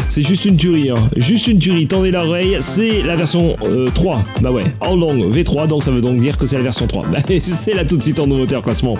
C'est 0.07 0.23
juste 0.23 0.45
une 0.45 0.55
tuerie, 0.55 0.91
hein. 0.91 1.09
juste 1.17 1.47
une 1.47 1.59
tuerie. 1.59 1.88
Tendez 1.88 2.11
l'oreille, 2.11 2.57
c'est 2.61 3.01
la 3.01 3.17
version 3.17 3.57
3. 3.95 4.15
Euh, 4.15 4.19
bah 4.41 4.51
ouais, 4.51 4.63
How 4.80 4.95
Long 4.95 5.30
V3, 5.30 5.67
donc 5.67 5.84
ça 5.84 5.91
veut 5.91 6.01
donc 6.01 6.21
dire 6.21 6.38
que 6.38 6.45
c'est 6.45 6.57
la 6.57 6.63
version 6.63 6.88
3. 6.88 7.05
Bah, 7.11 7.19
c'est 7.59 7.73
là 7.73 7.84
tout 7.84 7.97
de 7.97 8.01
suite 8.01 8.19
en 8.19 8.27
nouveauté 8.27 8.55
hors 8.55 8.63
classement. 8.63 8.93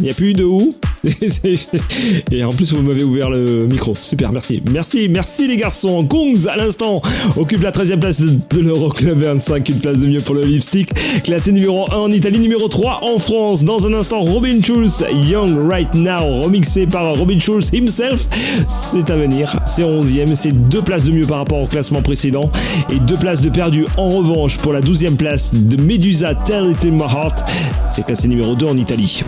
Il 0.00 0.04
n'y 0.04 0.10
a 0.10 0.14
plus 0.14 0.32
de 0.32 0.44
où 0.44 0.74
Et 2.30 2.44
en 2.44 2.50
plus, 2.50 2.72
vous 2.72 2.82
m'avez 2.82 3.02
ouvert 3.02 3.28
le 3.28 3.66
micro. 3.66 3.94
Super, 3.94 4.32
merci. 4.32 4.62
Merci, 4.70 5.08
merci 5.08 5.48
les 5.48 5.56
garçons. 5.56 6.04
Kongs, 6.04 6.46
à 6.48 6.56
l'instant, 6.56 7.02
occupe 7.36 7.62
la 7.62 7.72
13e 7.72 7.98
place 7.98 8.20
de 8.20 8.60
l'Euroclub 8.60 9.20
25. 9.20 9.68
Une 9.68 9.80
place 9.80 9.98
de 9.98 10.06
mieux 10.06 10.20
pour 10.20 10.34
le 10.34 10.42
lipstick. 10.42 10.92
Classé 11.24 11.50
numéro 11.50 11.90
1 11.92 11.96
en 11.96 12.10
Italie, 12.10 12.38
numéro 12.38 12.68
3 12.68 13.00
en 13.02 13.18
France. 13.18 13.64
Dans 13.64 13.84
un 13.86 13.94
instant, 13.94 14.20
Robin 14.20 14.60
Schulz, 14.62 15.04
Young 15.28 15.68
Right 15.68 15.92
Now, 15.94 16.42
remixé 16.42 16.86
par 16.86 17.16
Robin 17.16 17.38
Schulz 17.38 17.70
himself. 17.72 18.26
C'est 18.68 19.10
à 19.10 19.16
venir. 19.16 19.58
C'est 19.66 19.82
11e. 19.82 20.34
C'est 20.34 20.52
deux 20.52 20.82
places 20.82 21.04
de 21.04 21.10
mieux 21.10 21.26
par 21.26 21.38
rapport 21.38 21.62
au 21.62 21.66
classement 21.66 22.02
précédent. 22.02 22.50
Et 22.90 22.98
deux 23.00 23.16
places 23.16 23.40
de 23.40 23.50
perdu 23.50 23.86
en 23.96 24.08
revanche 24.08 24.56
pour 24.58 24.72
la 24.72 24.80
12e 24.80 25.16
place 25.16 25.52
de 25.52 25.82
Medusa 25.82 26.34
Tell 26.34 26.70
It 26.70 26.84
In 26.84 26.92
My 26.92 27.02
Heart. 27.02 27.44
C'est 27.90 28.06
classé 28.06 28.28
numéro 28.28 28.54
2 28.54 28.66
en 28.66 28.76
Italie. 28.76 29.24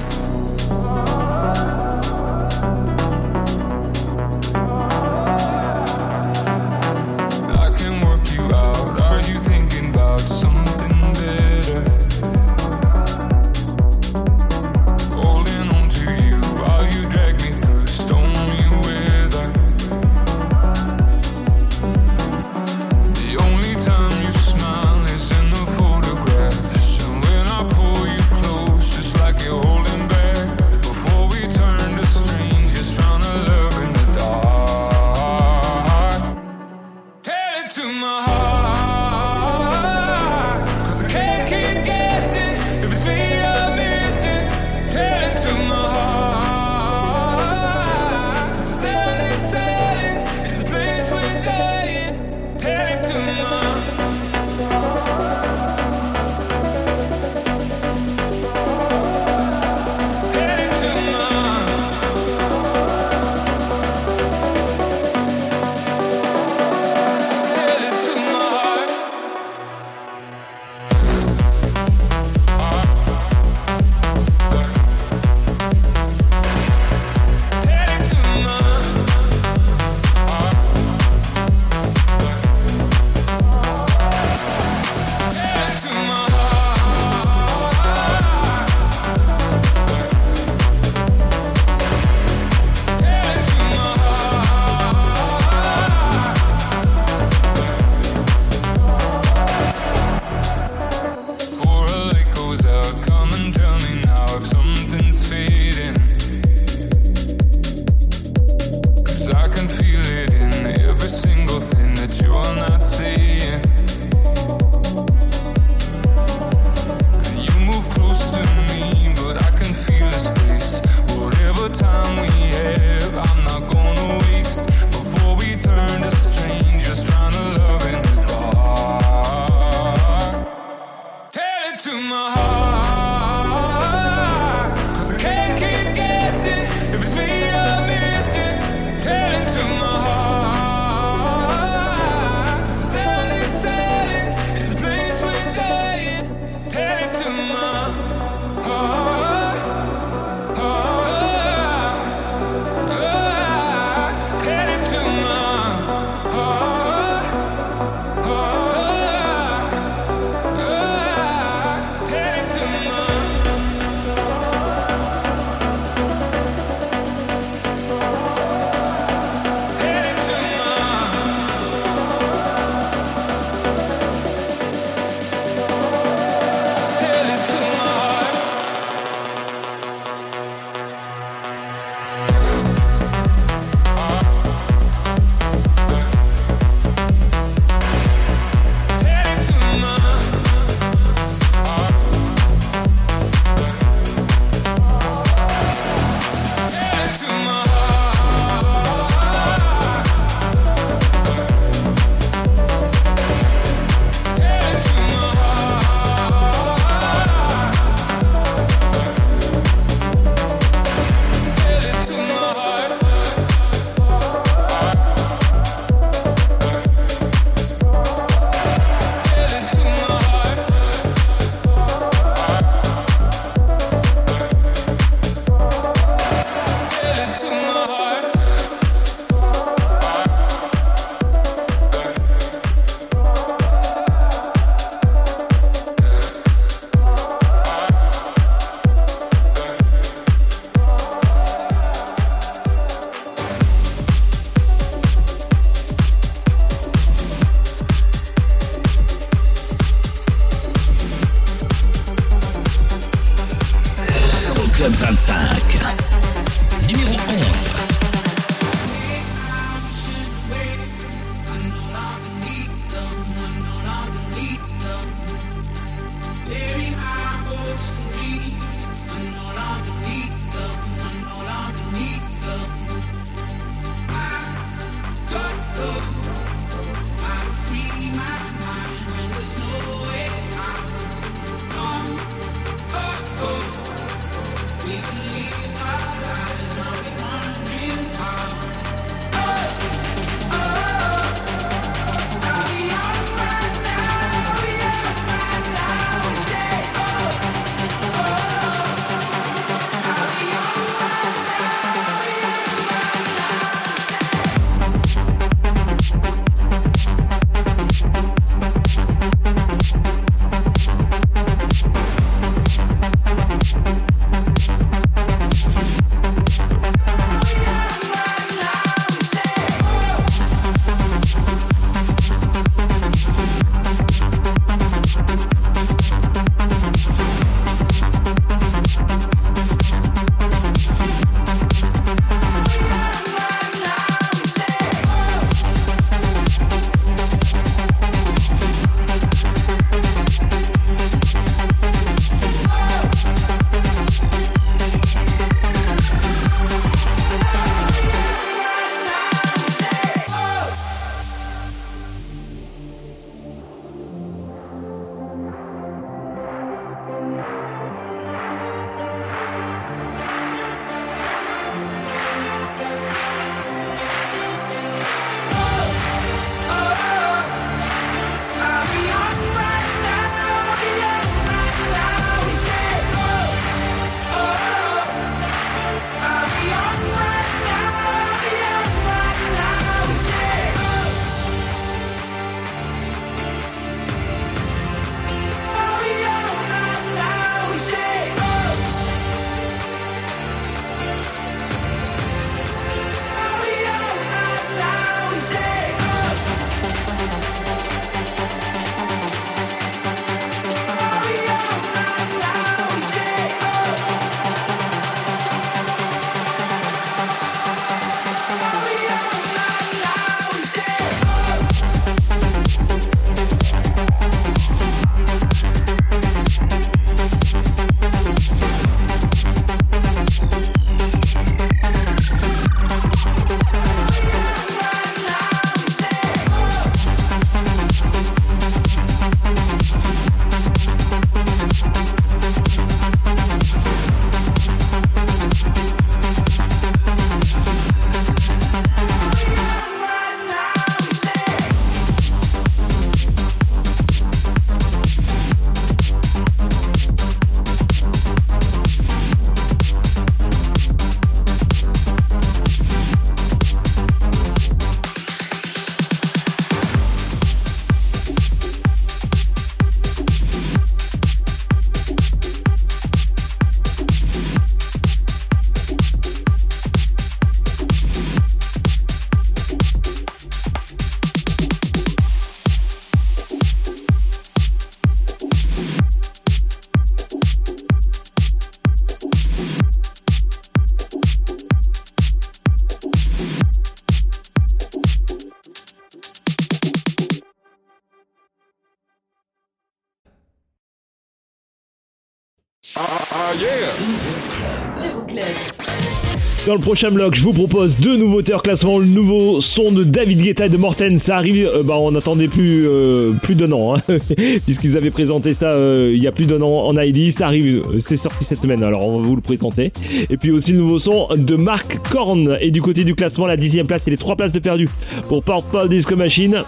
Dans 496.75 496.81
le 496.81 496.85
prochain 496.87 497.13
bloc, 497.13 497.37
je 497.37 497.45
vous 497.45 497.53
propose 497.53 497.97
deux 497.99 498.17
nouveautés 498.17 498.53
en 498.53 498.59
classement. 498.59 498.99
Le 498.99 499.07
nouveau 499.07 499.61
son 499.61 499.93
de 499.93 500.03
David 500.03 500.43
Guetta 500.43 500.67
et 500.67 500.69
de 500.69 500.77
Morten. 500.77 501.21
Ça 501.21 501.37
arrive, 501.37 501.71
euh, 501.73 501.85
bah, 501.85 501.95
on 502.01 502.11
n'attendait 502.11 502.49
plus, 502.49 502.89
euh, 502.89 503.31
plus 503.31 503.55
d'un 503.55 503.71
an, 503.71 503.95
hein, 503.95 504.03
puisqu'ils 504.65 504.97
avaient 504.97 505.13
présenté 505.13 505.55
ça 505.55 505.67
euh, 505.67 506.11
il 506.13 506.21
y 506.21 506.27
a 506.27 506.33
plus 506.33 506.47
d'un 506.47 506.61
an 506.63 506.89
en 506.89 507.01
ID. 507.01 507.31
Ça 507.31 507.47
arrive, 507.47 507.85
euh, 507.95 508.01
c'est 508.01 508.17
sorti 508.17 508.43
cette 508.43 508.61
semaine, 508.61 508.83
alors 508.83 509.07
on 509.07 509.21
va 509.21 509.29
vous 509.29 509.37
le 509.37 509.41
présenter. 509.41 509.93
Et 510.31 510.37
puis 510.37 510.51
aussi 510.51 510.73
le 510.73 510.79
nouveau 510.79 510.99
son 510.99 511.29
de 511.37 511.55
Mark 511.55 512.01
Korn. 512.11 512.59
Et 512.61 512.73
du 512.73 512.83
côté 512.83 513.05
du 513.05 513.15
classement, 513.15 513.47
la 513.47 513.57
dixième 513.57 513.87
place 513.87 514.09
et 514.09 514.11
les 514.11 514.17
trois 514.17 514.35
places 514.35 514.51
de 514.51 514.59
perdu 514.59 514.89
pour 515.29 515.45
Purple 515.45 515.89
Disco 515.89 516.17
Machine. 516.17 516.65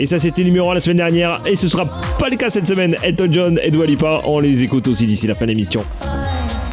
Et 0.00 0.08
ça, 0.08 0.18
c'était 0.18 0.42
numéro 0.42 0.68
1 0.72 0.74
la 0.74 0.80
semaine 0.80 0.96
dernière. 0.96 1.40
Et 1.46 1.54
ce 1.54 1.68
sera 1.68 1.84
pas 2.18 2.28
le 2.28 2.34
cas 2.34 2.50
cette 2.50 2.66
semaine. 2.66 2.96
Elton 3.04 3.28
John 3.30 3.60
et 3.62 3.70
Dua 3.70 3.86
Lipa, 3.86 4.22
on 4.24 4.40
les 4.40 4.64
écoute 4.64 4.88
aussi 4.88 5.06
d'ici 5.06 5.28
la 5.28 5.36
fin 5.36 5.44
de 5.44 5.50
l'émission. 5.50 5.84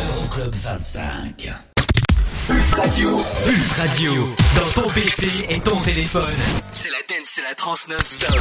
Euroclub 0.02 0.56
25. 0.56 1.69
Radio. 2.81 3.10
Pulse 3.45 3.72
Radio. 3.77 4.35
Dans 4.56 4.81
ton 4.81 4.89
PC 4.89 5.27
et 5.49 5.60
ton 5.60 5.81
téléphone. 5.81 6.34
C'est 6.72 6.89
la 6.89 6.99
dance, 7.10 7.27
c'est 7.27 7.41
la 7.41 7.53
trans 7.53 7.76
non-stop. 7.89 8.39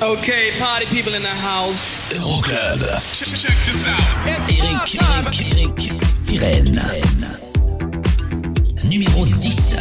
Okay, 0.00 0.52
party 0.58 0.86
people 0.86 1.14
in 1.14 1.20
the 1.20 1.26
house. 1.26 2.00
Euroclub. 2.14 2.80
Check, 3.12 3.28
check 3.28 3.56
this 3.66 3.86
out. 3.86 3.94
Eric, 4.26 4.96
Eric, 5.02 5.40
Eric, 5.52 5.92
Pirenne. 6.26 6.82
Numéro 8.84 9.26
10. 9.26 9.76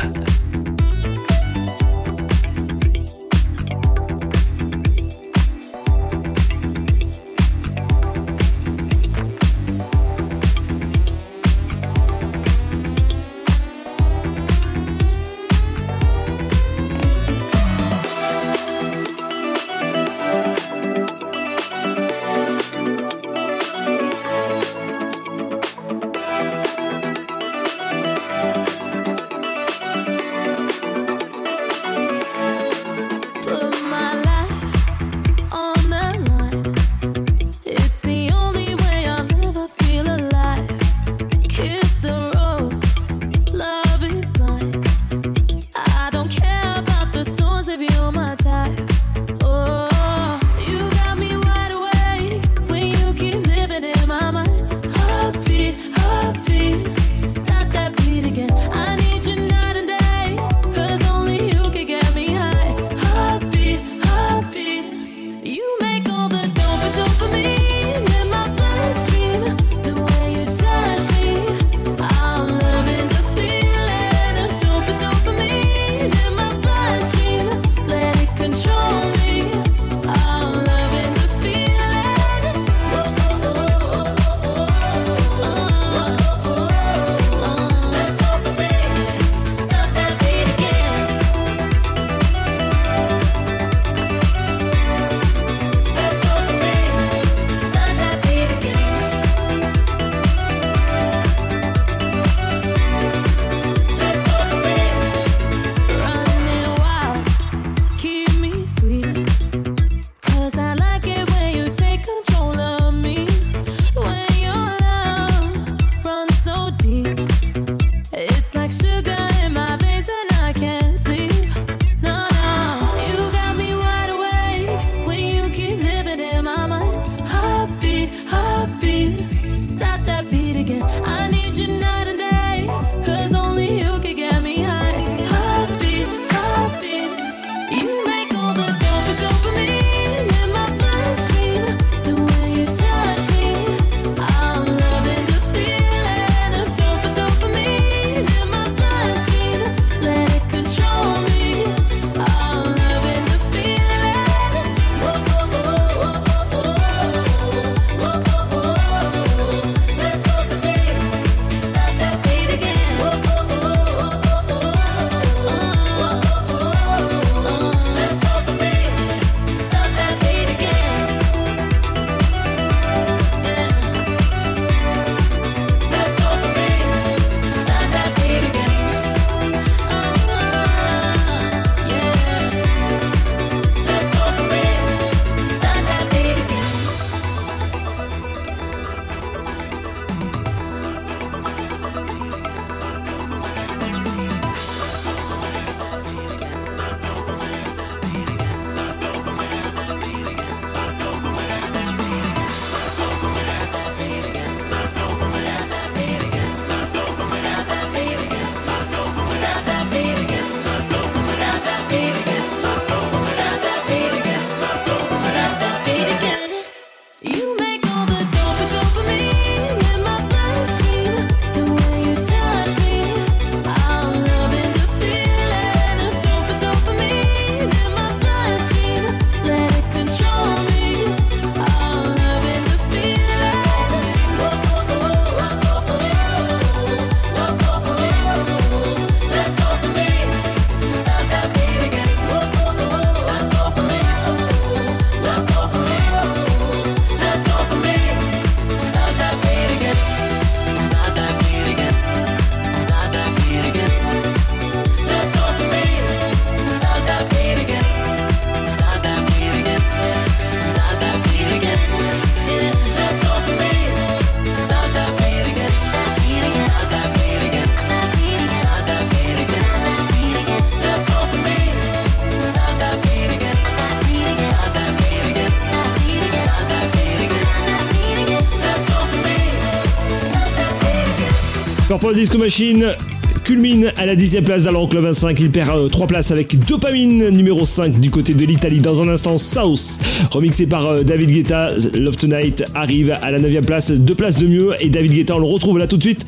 Disco 282.24 282.38
Machine 282.38 282.95
culmine 283.44 283.91
à 283.98 284.06
la 284.06 284.16
10 284.16 284.38
place 284.45 284.64
dans 284.64 284.72
l'Euroclub 284.72 285.04
25. 285.04 285.38
Il 285.41 285.52
perd 285.52 285.91
3 285.91 286.08
places 286.08 286.32
avec 286.32 286.58
Dopamine 286.66 287.28
numéro 287.32 287.66
5 287.66 288.00
du 288.00 288.12
côté 288.12 288.34
de 288.34 288.45
l'Italie. 288.45 288.80
Dans 288.80 289.02
un 289.02 289.10
instant, 289.10 289.38
South, 289.38 290.00
remixé 290.32 290.66
par 290.66 291.04
David 291.04 291.32
Guetta. 291.32 291.68
Love 291.94 292.16
Tonight 292.16 292.64
arrive 292.76 293.14
à 293.22 293.30
la 293.30 293.40
9 293.40 293.66
place, 293.66 293.91
2 293.91 294.16
places 294.16 294.38
de 294.38 294.48
mieux. 294.48 294.72
Et 294.80 294.88
David 294.88 295.12
Guetta, 295.12 295.36
on 295.36 295.40
le 295.40 295.48
retrouve 295.48 295.78
là 295.78 295.86
tout 295.86 295.98
de 295.98 296.02
suite 296.02 296.26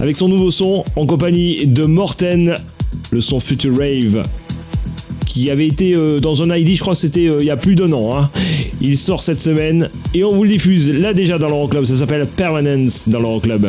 avec 0.00 0.16
son 0.16 0.28
nouveau 0.30 0.50
son 0.50 0.84
en 0.96 1.04
compagnie 1.04 1.66
de 1.66 1.84
Morten, 1.84 2.54
le 3.10 3.20
son 3.20 3.38
Future 3.38 3.76
Rave 3.76 4.22
qui 5.26 5.50
avait 5.50 5.66
été 5.66 5.94
dans 6.22 6.42
un 6.42 6.56
ID, 6.56 6.76
je 6.76 6.80
crois 6.80 6.94
que 6.94 7.00
c'était 7.00 7.24
il 7.24 7.44
y 7.44 7.50
a 7.50 7.58
plus 7.58 7.74
d'un 7.74 7.92
an. 7.92 8.16
Hein. 8.16 8.30
Il 8.80 8.96
sort 8.96 9.22
cette 9.22 9.42
semaine 9.42 9.90
et 10.14 10.24
on 10.24 10.34
vous 10.34 10.44
le 10.44 10.48
diffuse 10.48 10.90
là 10.90 11.12
déjà 11.12 11.36
dans 11.36 11.48
l'Euroclub. 11.48 11.84
Ça 11.84 11.96
s'appelle 11.96 12.26
Permanence 12.26 13.06
dans 13.06 13.20
l'Euroclub. 13.20 13.66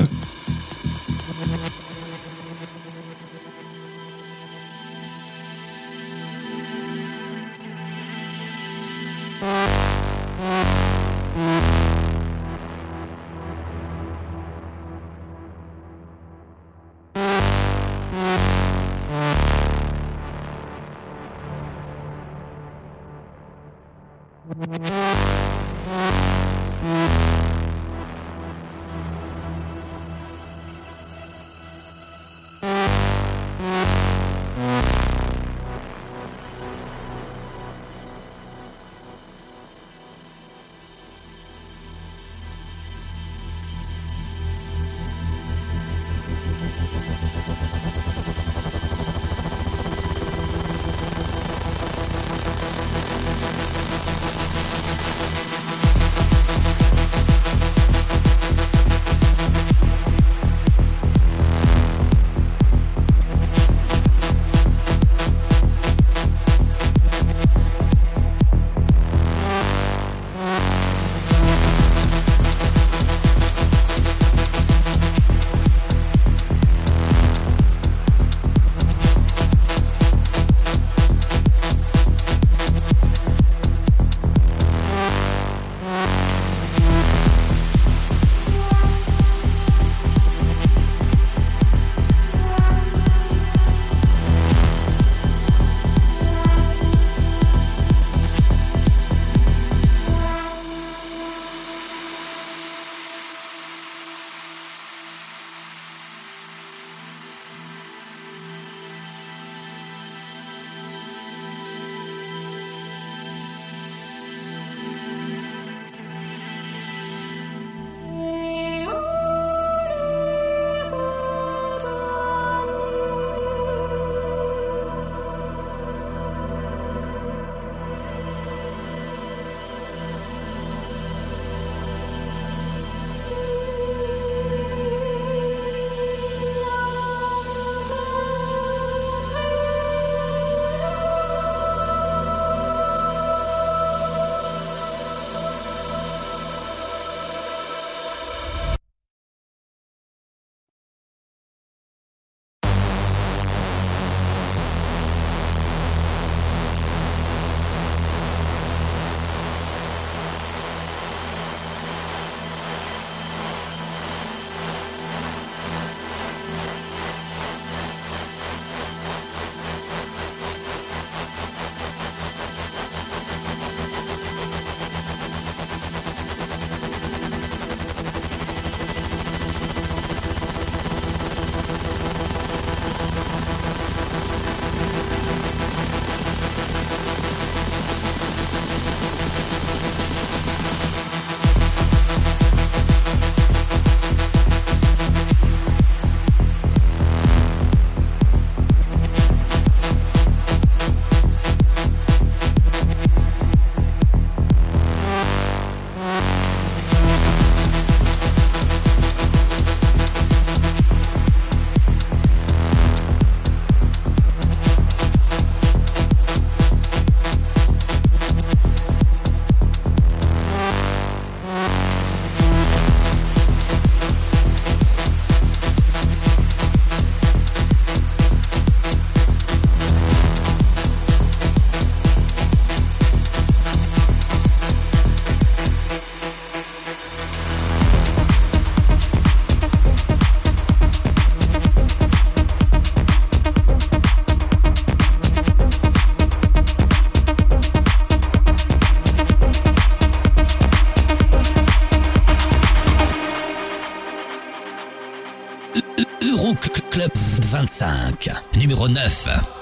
Numéro 258.56 258.88
9. 258.88 259.57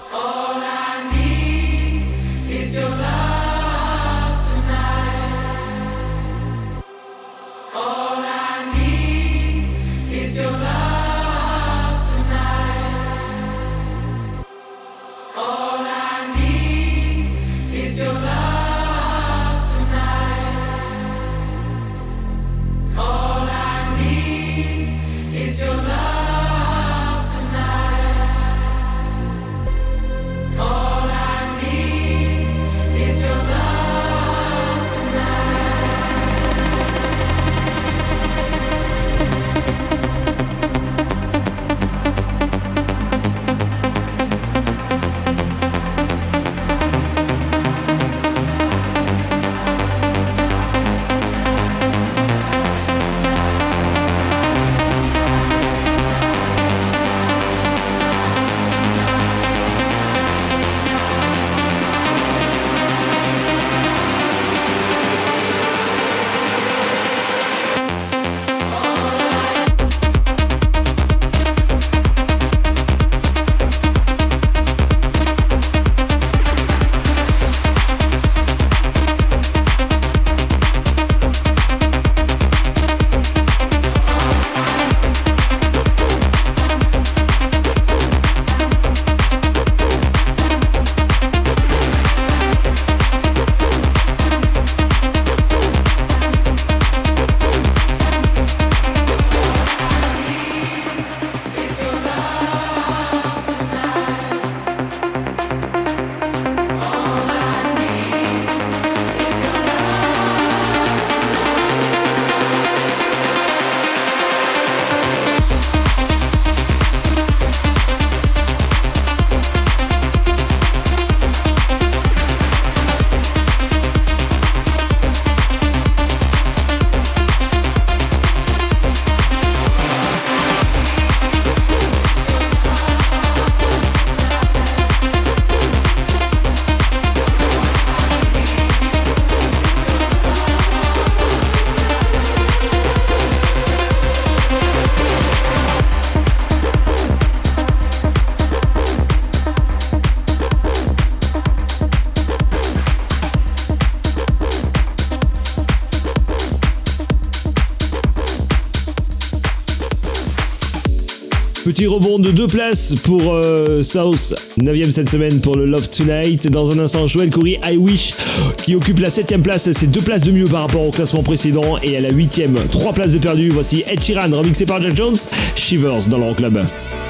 Rebond 161.87 162.19
de 162.19 162.31
deux 162.31 162.47
places 162.47 162.95
pour 162.95 163.33
euh, 163.33 163.81
South, 163.81 164.33
9ème 164.59 164.91
cette 164.91 165.09
semaine 165.09 165.39
pour 165.39 165.55
le 165.55 165.65
Love 165.65 165.89
Tonight. 165.89 166.47
Dans 166.47 166.71
un 166.71 166.79
instant, 166.79 167.05
Joël 167.07 167.29
Coury, 167.29 167.57
I 167.65 167.77
Wish, 167.77 168.13
qui 168.57 168.75
occupe 168.75 168.99
la 168.99 169.09
7ème 169.09 169.41
place. 169.41 169.71
C'est 169.71 169.87
deux 169.87 170.01
places 170.01 170.23
de 170.23 170.31
mieux 170.31 170.45
par 170.45 170.61
rapport 170.61 170.85
au 170.85 170.91
classement 170.91 171.23
précédent. 171.23 171.77
Et 171.83 171.97
à 171.97 172.01
la 172.01 172.11
8ème, 172.11 172.67
trois 172.71 172.93
places 172.93 173.11
de 173.11 173.19
perdu. 173.19 173.49
Voici 173.49 173.83
Ed 173.87 174.01
Sheeran, 174.01 174.35
remixé 174.35 174.65
par 174.65 174.81
Jack 174.81 174.95
Jones, 174.95 175.17
Shivers 175.55 176.07
dans 176.09 176.17
l'Euroclub. 176.17 176.57
Should've 176.57 177.04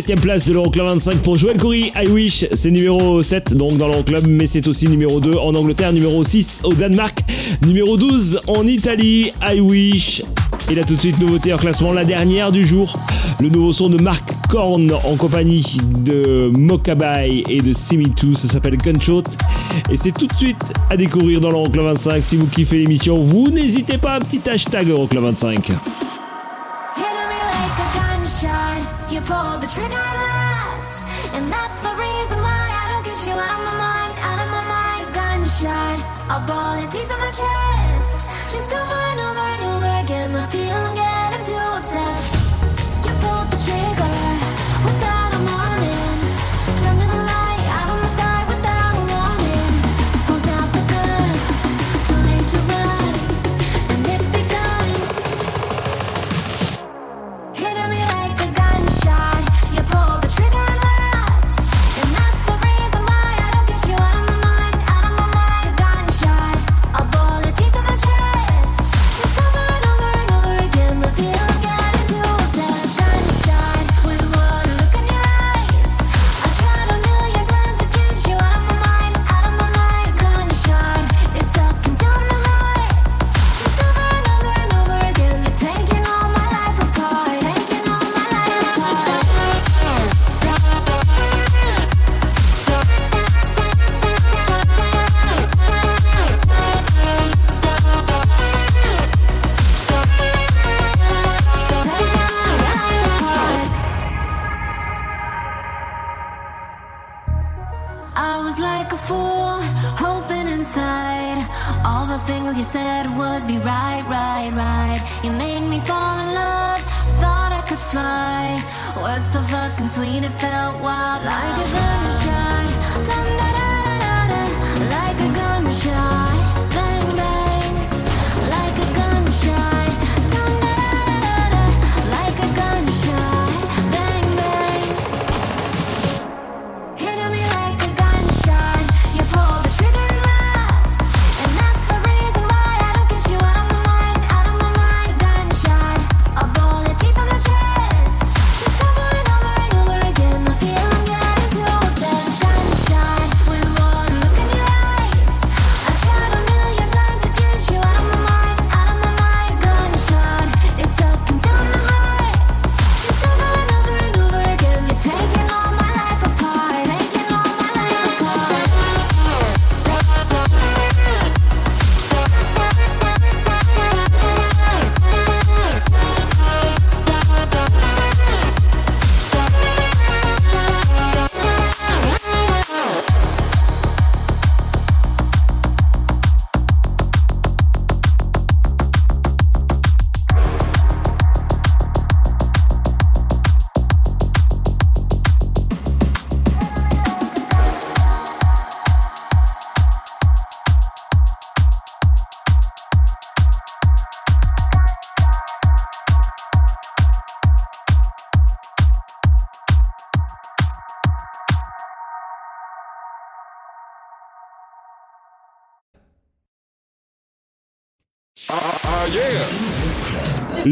7ème 0.00 0.20
place 0.20 0.46
de 0.46 0.54
l'Euroclub 0.54 0.86
25 0.86 1.18
pour 1.18 1.36
Joël 1.36 1.58
Coury. 1.58 1.92
I 1.94 2.08
Wish, 2.08 2.46
c'est 2.54 2.70
numéro 2.70 3.22
7 3.22 3.52
donc 3.52 3.76
dans 3.76 3.86
l'Euroclub, 3.86 4.26
mais 4.26 4.46
c'est 4.46 4.66
aussi 4.66 4.88
numéro 4.88 5.20
2 5.20 5.34
en 5.34 5.54
Angleterre, 5.54 5.92
numéro 5.92 6.24
6 6.24 6.62
au 6.64 6.72
Danemark, 6.72 7.22
numéro 7.66 7.98
12 7.98 8.40
en 8.46 8.66
Italie. 8.66 9.30
I 9.46 9.60
Wish. 9.60 10.22
Et 10.70 10.74
là 10.74 10.84
tout 10.84 10.94
de 10.94 11.00
suite, 11.00 11.20
nouveauté 11.20 11.52
en 11.52 11.58
classement, 11.58 11.92
la 11.92 12.06
dernière 12.06 12.50
du 12.50 12.66
jour. 12.66 12.98
Le 13.40 13.50
nouveau 13.50 13.72
son 13.72 13.90
de 13.90 14.00
Marc 14.00 14.24
Korn 14.48 14.90
en 15.04 15.16
compagnie 15.16 15.76
de 16.02 16.50
Mokabai 16.56 17.42
et 17.50 17.60
de 17.60 17.72
Simitu, 17.74 18.34
ça 18.34 18.48
s'appelle 18.48 18.78
Gunshot. 18.78 19.24
Et 19.90 19.98
c'est 19.98 20.12
tout 20.12 20.28
de 20.28 20.34
suite 20.34 20.72
à 20.88 20.96
découvrir 20.96 21.42
dans 21.42 21.50
l'Euroclub 21.50 21.84
25. 21.84 22.24
Si 22.24 22.36
vous 22.36 22.46
kiffez 22.46 22.78
l'émission, 22.78 23.22
vous 23.22 23.50
n'hésitez 23.50 23.98
pas, 23.98 24.16
un 24.16 24.20
petit 24.20 24.40
hashtag 24.48 24.88
Euroclub 24.88 25.24
25. 25.24 25.72
You 29.10 29.20
pulled 29.22 29.60
the 29.60 29.66
trigger 29.66 29.92
and 29.92 30.18
left, 30.22 31.02
and 31.34 31.50
that's 31.50 31.74
the 31.82 31.92
reason 31.98 32.38
why 32.38 32.62
I 32.80 32.84
don't 32.92 33.04
get 33.04 33.26
you 33.26 33.32
out 33.32 33.58
of 33.58 33.64
my 33.66 33.74
mind, 33.84 34.12
out 34.22 34.38
of 34.38 34.48
my 34.54 34.62
mind. 34.70 35.04
Gunshot, 35.12 35.98
a 36.30 36.38
bullet 36.46 36.92
deep 36.92 37.10
in 37.10 37.18
my 37.18 37.26
chest. 37.26 37.79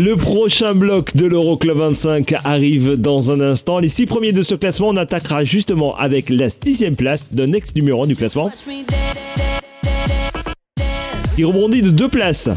Le 0.01 0.15
prochain 0.15 0.77
bloc 0.77 1.16
de 1.16 1.27
l'Euroclub 1.27 1.77
25 1.77 2.33
arrive 2.45 2.93
dans 2.93 3.33
un 3.33 3.41
instant. 3.41 3.81
Les 3.81 3.89
six 3.89 4.07
premiers 4.07 4.31
de 4.31 4.45
ce 4.45 4.55
classement, 4.55 4.91
on 4.91 4.97
attaquera 4.97 5.43
justement 5.43 5.97
avec 5.97 6.31
la 6.31 6.49
sixième 6.49 6.95
place 6.95 7.33
d'un 7.33 7.53
ex 7.53 7.75
numéro 7.75 8.05
1 8.05 8.07
du 8.07 8.15
classement. 8.15 8.49
Il 11.37 11.47
rebondit 11.47 11.83
de 11.83 11.91
deux 11.91 12.07
places. 12.07 12.49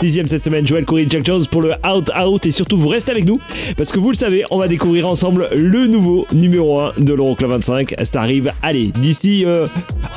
Sixième 0.00 0.28
cette 0.28 0.44
semaine, 0.44 0.66
Joel 0.66 0.86
Corey 0.86 1.06
Jack 1.10 1.26
Jones 1.26 1.44
pour 1.50 1.60
le 1.60 1.72
Out 1.86 2.10
Out 2.18 2.46
et 2.46 2.50
surtout 2.50 2.78
vous 2.78 2.88
restez 2.88 3.10
avec 3.10 3.26
nous 3.26 3.38
parce 3.76 3.92
que 3.92 3.98
vous 3.98 4.08
le 4.08 4.16
savez, 4.16 4.46
on 4.50 4.56
va 4.56 4.66
découvrir 4.66 5.06
ensemble 5.06 5.50
le 5.54 5.86
nouveau 5.86 6.26
numéro 6.32 6.80
1 6.80 6.94
de 6.96 7.12
l'Euroclub 7.12 7.50
25. 7.50 7.96
Ça 8.02 8.22
arrive, 8.22 8.50
allez, 8.62 8.92
d'ici 8.92 9.44
euh, 9.44 9.66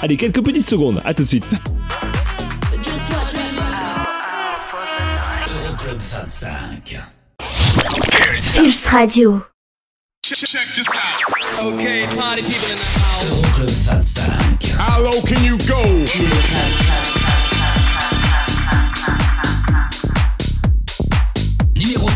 allez, 0.02 0.16
quelques 0.16 0.42
petites 0.42 0.70
secondes. 0.70 1.02
À 1.04 1.14
tout 1.14 1.24
de 1.24 1.28
suite. 1.28 1.48
Euroclub 6.42 7.04
25. 7.38 8.56
Pulse 8.56 8.94
Radio. 8.94 9.46
Check, 10.24 10.38
check 10.38 10.68
this 10.74 10.88
out. 10.96 11.66
Okay, 11.66 12.08
party 12.16 12.44
people 12.44 12.70
in 12.70 12.76
the 12.76 12.82
house. 12.82 13.26
Euroclub 13.28 13.72
25. 13.84 14.80
How 14.80 15.02
low 15.02 15.22
can 15.28 15.44
you 15.44 15.58
go? 15.68 15.84
Numéro 21.76 22.09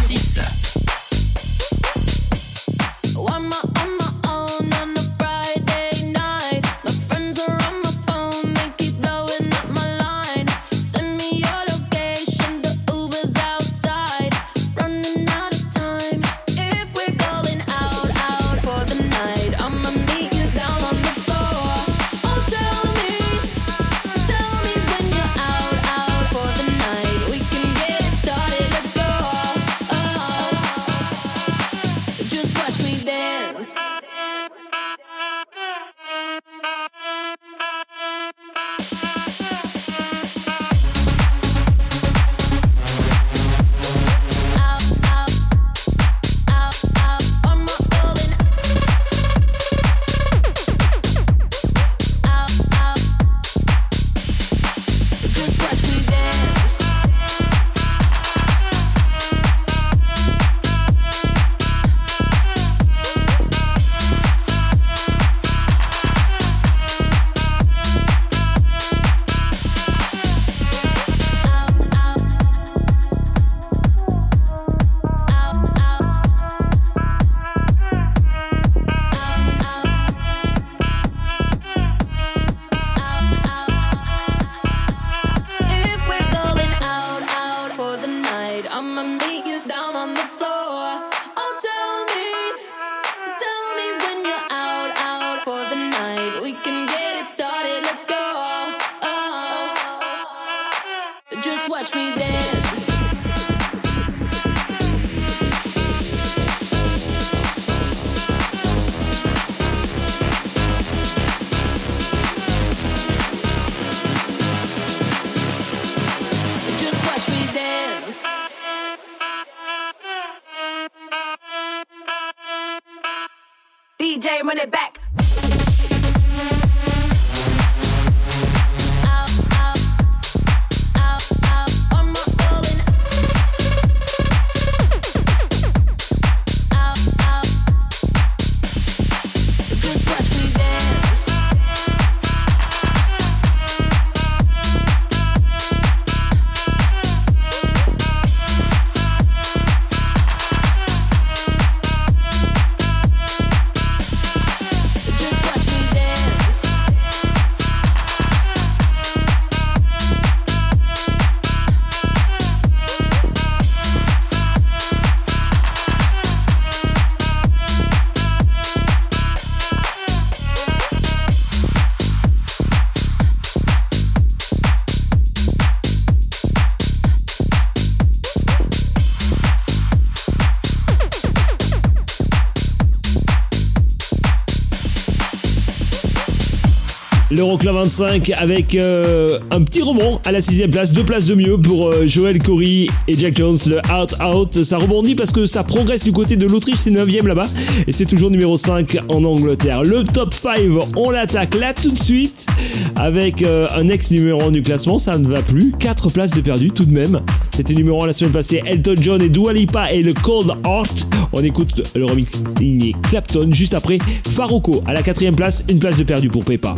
L'Euroclub 187.44 187.76
25 187.76 188.32
avec 188.38 188.74
euh, 188.74 189.38
un 189.52 189.64
petit 189.64 189.82
rebond 189.82 190.22
à 190.26 190.32
la 190.32 190.40
sixième 190.40 190.72
place, 190.72 190.94
deux 190.94 191.03
places 191.03 191.26
de 191.26 191.36
mieux 191.36 191.57
pour 191.57 191.90
euh, 191.90 192.07
Joel 192.07 192.41
Corey 192.41 192.88
et 193.10 193.20
Jack 193.20 193.36
Jones, 193.36 193.57
le 193.68 193.80
Out 193.91 194.15
Out. 194.24 194.64
Ça 194.64 194.78
rebondit 194.78 195.14
parce 195.14 195.34
que 195.34 195.45
ça 195.45 195.65
progresse 195.65 196.06
du 196.06 196.14
côté 196.14 196.38
de 196.38 196.48
l'Autriche, 196.48 196.78
c'est 196.78 196.90
9ème 196.90 197.28
là-bas 197.28 197.44
et 197.86 197.91
c'est 197.91 198.06
toujours 198.06 198.32
numéro 198.32 198.56
5 198.56 198.98
en 199.10 199.26
Angleterre. 199.26 199.84
Le 199.84 200.06
top 200.06 200.34
5, 200.34 200.57
on 200.95 201.10
l'attaque 201.10 201.56
là 201.56 201.74
tout 201.74 201.91
de 201.91 201.99
suite 201.99 202.48
avec 202.95 203.41
euh, 203.41 203.68
un 203.76 203.90
ex 203.90 204.11
numéro 204.11 204.41
1 204.41 204.52
du 204.52 204.61
classement, 204.61 204.98
ça 204.98 205.18
ne 205.18 205.28
va 205.28 205.41
plus, 205.41 205.74
4 205.78 206.11
places 206.11 206.32
de 206.32 206.40
perdu 206.40 206.72
tout 206.72 206.86
de 206.86 206.94
même. 206.94 207.20
C'était 207.53 207.74
numéro 207.74 208.02
1 208.06 208.07
la 208.07 208.14
semaine 208.14 208.32
passée, 208.32 208.61
Elton 208.65 208.95
John 209.02 209.22
et 209.22 209.28
Dua 209.28 209.52
Lipa 209.52 209.91
et 209.91 210.02
le 210.02 210.14
Cold 210.14 210.53
Heart. 210.65 211.07
On 211.34 211.44
écoute 211.44 211.91
le 211.94 212.06
remix 212.06 212.41
signé 212.57 212.95
Clapton 213.10 213.49
juste 213.52 213.74
après 213.74 213.98
Faroco 214.30 214.82
à 214.88 214.94
la 214.94 215.03
quatrième 215.03 215.36
place, 215.36 215.61
une 215.70 215.80
place 215.80 215.98
de 215.98 216.06
perdu 216.06 216.30
pour 216.30 216.45
Pepa. 216.45 216.76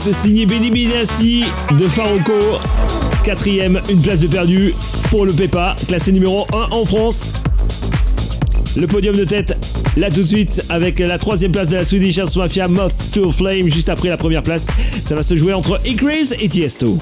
Signé 0.00 0.46
Benny 0.46 0.70
Benassi 0.70 1.44
de 1.78 1.86
Faroco. 1.86 2.32
Quatrième, 3.22 3.80
une 3.90 4.00
place 4.00 4.20
de 4.20 4.28
perdu 4.28 4.74
pour 5.10 5.26
le 5.26 5.32
Pepa, 5.32 5.76
classé 5.88 6.10
numéro 6.10 6.46
1 6.54 6.68
en 6.70 6.86
France. 6.86 7.26
Le 8.76 8.86
podium 8.86 9.14
de 9.14 9.24
tête, 9.24 9.54
là 9.98 10.10
tout 10.10 10.22
de 10.22 10.26
suite, 10.26 10.64
avec 10.70 11.00
la 11.00 11.18
troisième 11.18 11.52
place 11.52 11.68
de 11.68 11.76
la 11.76 11.84
Swedish 11.84 12.18
House 12.18 12.34
Mafia, 12.36 12.66
Moth 12.66 12.94
to 13.12 13.30
Flame, 13.30 13.68
juste 13.70 13.90
après 13.90 14.08
la 14.08 14.16
première 14.16 14.42
place. 14.42 14.66
Ça 15.06 15.14
va 15.14 15.22
se 15.22 15.36
jouer 15.36 15.52
entre 15.52 15.78
Icraze 15.84 16.34
et 16.38 16.48
Tiesto. 16.48 16.96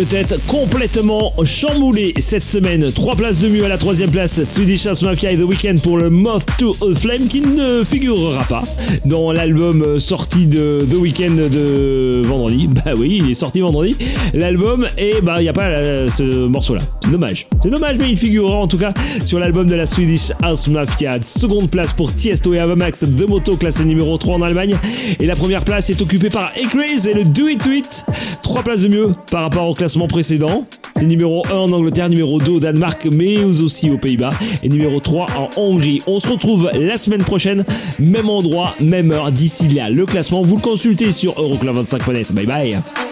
De 0.00 0.04
tête 0.06 0.34
complètement 0.46 1.34
chamboulé 1.44 2.14
cette 2.20 2.42
semaine. 2.42 2.90
Trois 2.90 3.16
places 3.16 3.38
de 3.38 3.48
mieux 3.48 3.64
à 3.64 3.68
la 3.68 3.76
troisième 3.76 4.10
place, 4.10 4.42
Swedish 4.44 4.86
House 4.86 5.02
Mafia 5.02 5.30
et 5.30 5.36
The 5.36 5.42
Weeknd 5.42 5.74
pour 5.82 5.98
le 5.98 6.08
Moth 6.08 6.46
to 6.58 6.74
a 6.80 6.94
Flame 6.94 7.26
qui 7.28 7.42
ne 7.42 7.84
figurera 7.84 8.44
pas 8.44 8.62
dans 9.04 9.30
l'album 9.30 10.00
sorti 10.00 10.46
de 10.46 10.86
The 10.90 10.94
Weeknd 10.94 11.36
de 11.50 12.22
vendredi. 12.24 12.68
Bah 12.84 12.92
oui, 12.96 13.20
il 13.22 13.30
est 13.30 13.34
sorti 13.34 13.60
vendredi 13.60 13.94
l'album 14.32 14.86
et 14.96 15.20
bah 15.22 15.34
il 15.38 15.42
n'y 15.42 15.48
a 15.48 15.52
pas 15.52 15.66
euh, 15.66 16.08
ce 16.08 16.46
morceau 16.46 16.76
là. 16.76 16.80
C'est 17.04 17.10
dommage. 17.10 17.46
C'est 17.62 17.70
dommage 17.70 17.98
mais 17.98 18.10
il 18.10 18.16
figurera 18.16 18.56
en 18.56 18.68
tout 18.68 18.78
cas 18.78 18.94
sur 19.26 19.38
l'album 19.38 19.66
de 19.66 19.74
la 19.74 19.84
Swedish 19.84 20.32
House 20.40 20.68
Mafia. 20.68 21.20
Seconde 21.20 21.70
place 21.70 21.92
pour 21.92 22.14
Tiesto 22.14 22.54
et 22.54 22.58
Avamax 22.58 23.00
The 23.00 23.28
Moto 23.28 23.56
classé 23.56 23.84
numéro 23.84 24.16
3 24.16 24.36
en 24.36 24.42
Allemagne 24.42 24.78
et 25.18 25.26
la 25.26 25.36
première 25.36 25.64
place 25.64 25.90
est 25.90 26.00
occupée 26.00 26.30
par 26.30 26.52
Acraze 26.56 27.06
et 27.06 27.12
le 27.12 27.24
Do 27.24 27.48
It 27.48 27.62
To 27.62 27.72
It. 27.72 28.06
Trois 28.42 28.62
places 28.62 28.82
de 28.82 28.88
mieux 28.88 29.10
par 29.30 29.42
rapport 29.42 29.68
au 29.68 29.74
classement 29.74 29.89
précédent. 29.98 30.66
C'est 30.96 31.06
numéro 31.06 31.46
1 31.46 31.54
en 31.54 31.72
Angleterre, 31.72 32.08
numéro 32.08 32.38
2 32.38 32.52
au 32.52 32.60
Danemark, 32.60 33.06
mais 33.12 33.42
aussi 33.42 33.90
aux 33.90 33.98
Pays-Bas, 33.98 34.32
et 34.62 34.68
numéro 34.68 35.00
3 35.00 35.26
en 35.36 35.50
Hongrie. 35.56 36.00
On 36.06 36.18
se 36.20 36.28
retrouve 36.28 36.70
la 36.74 36.96
semaine 36.96 37.24
prochaine, 37.24 37.64
même 37.98 38.28
endroit, 38.28 38.74
même 38.80 39.10
heure. 39.10 39.32
D'ici 39.32 39.68
là, 39.68 39.90
le 39.90 40.06
classement, 40.06 40.42
vous 40.42 40.56
le 40.56 40.62
consultez 40.62 41.10
sur 41.10 41.40
Euroclub25.net. 41.40 42.32
Bye 42.32 42.46
bye. 42.46 43.09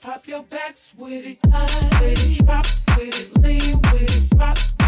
Pop 0.00 0.26
your 0.26 0.42
backs 0.42 0.94
with 0.96 1.26
it. 1.26 1.38
with 1.44 2.40
it, 2.40 2.46
drop 2.46 2.66
with 2.96 3.20
it, 3.20 3.42
lean 3.42 3.82
with 3.92 4.32
it, 4.32 4.38
rock 4.38 4.79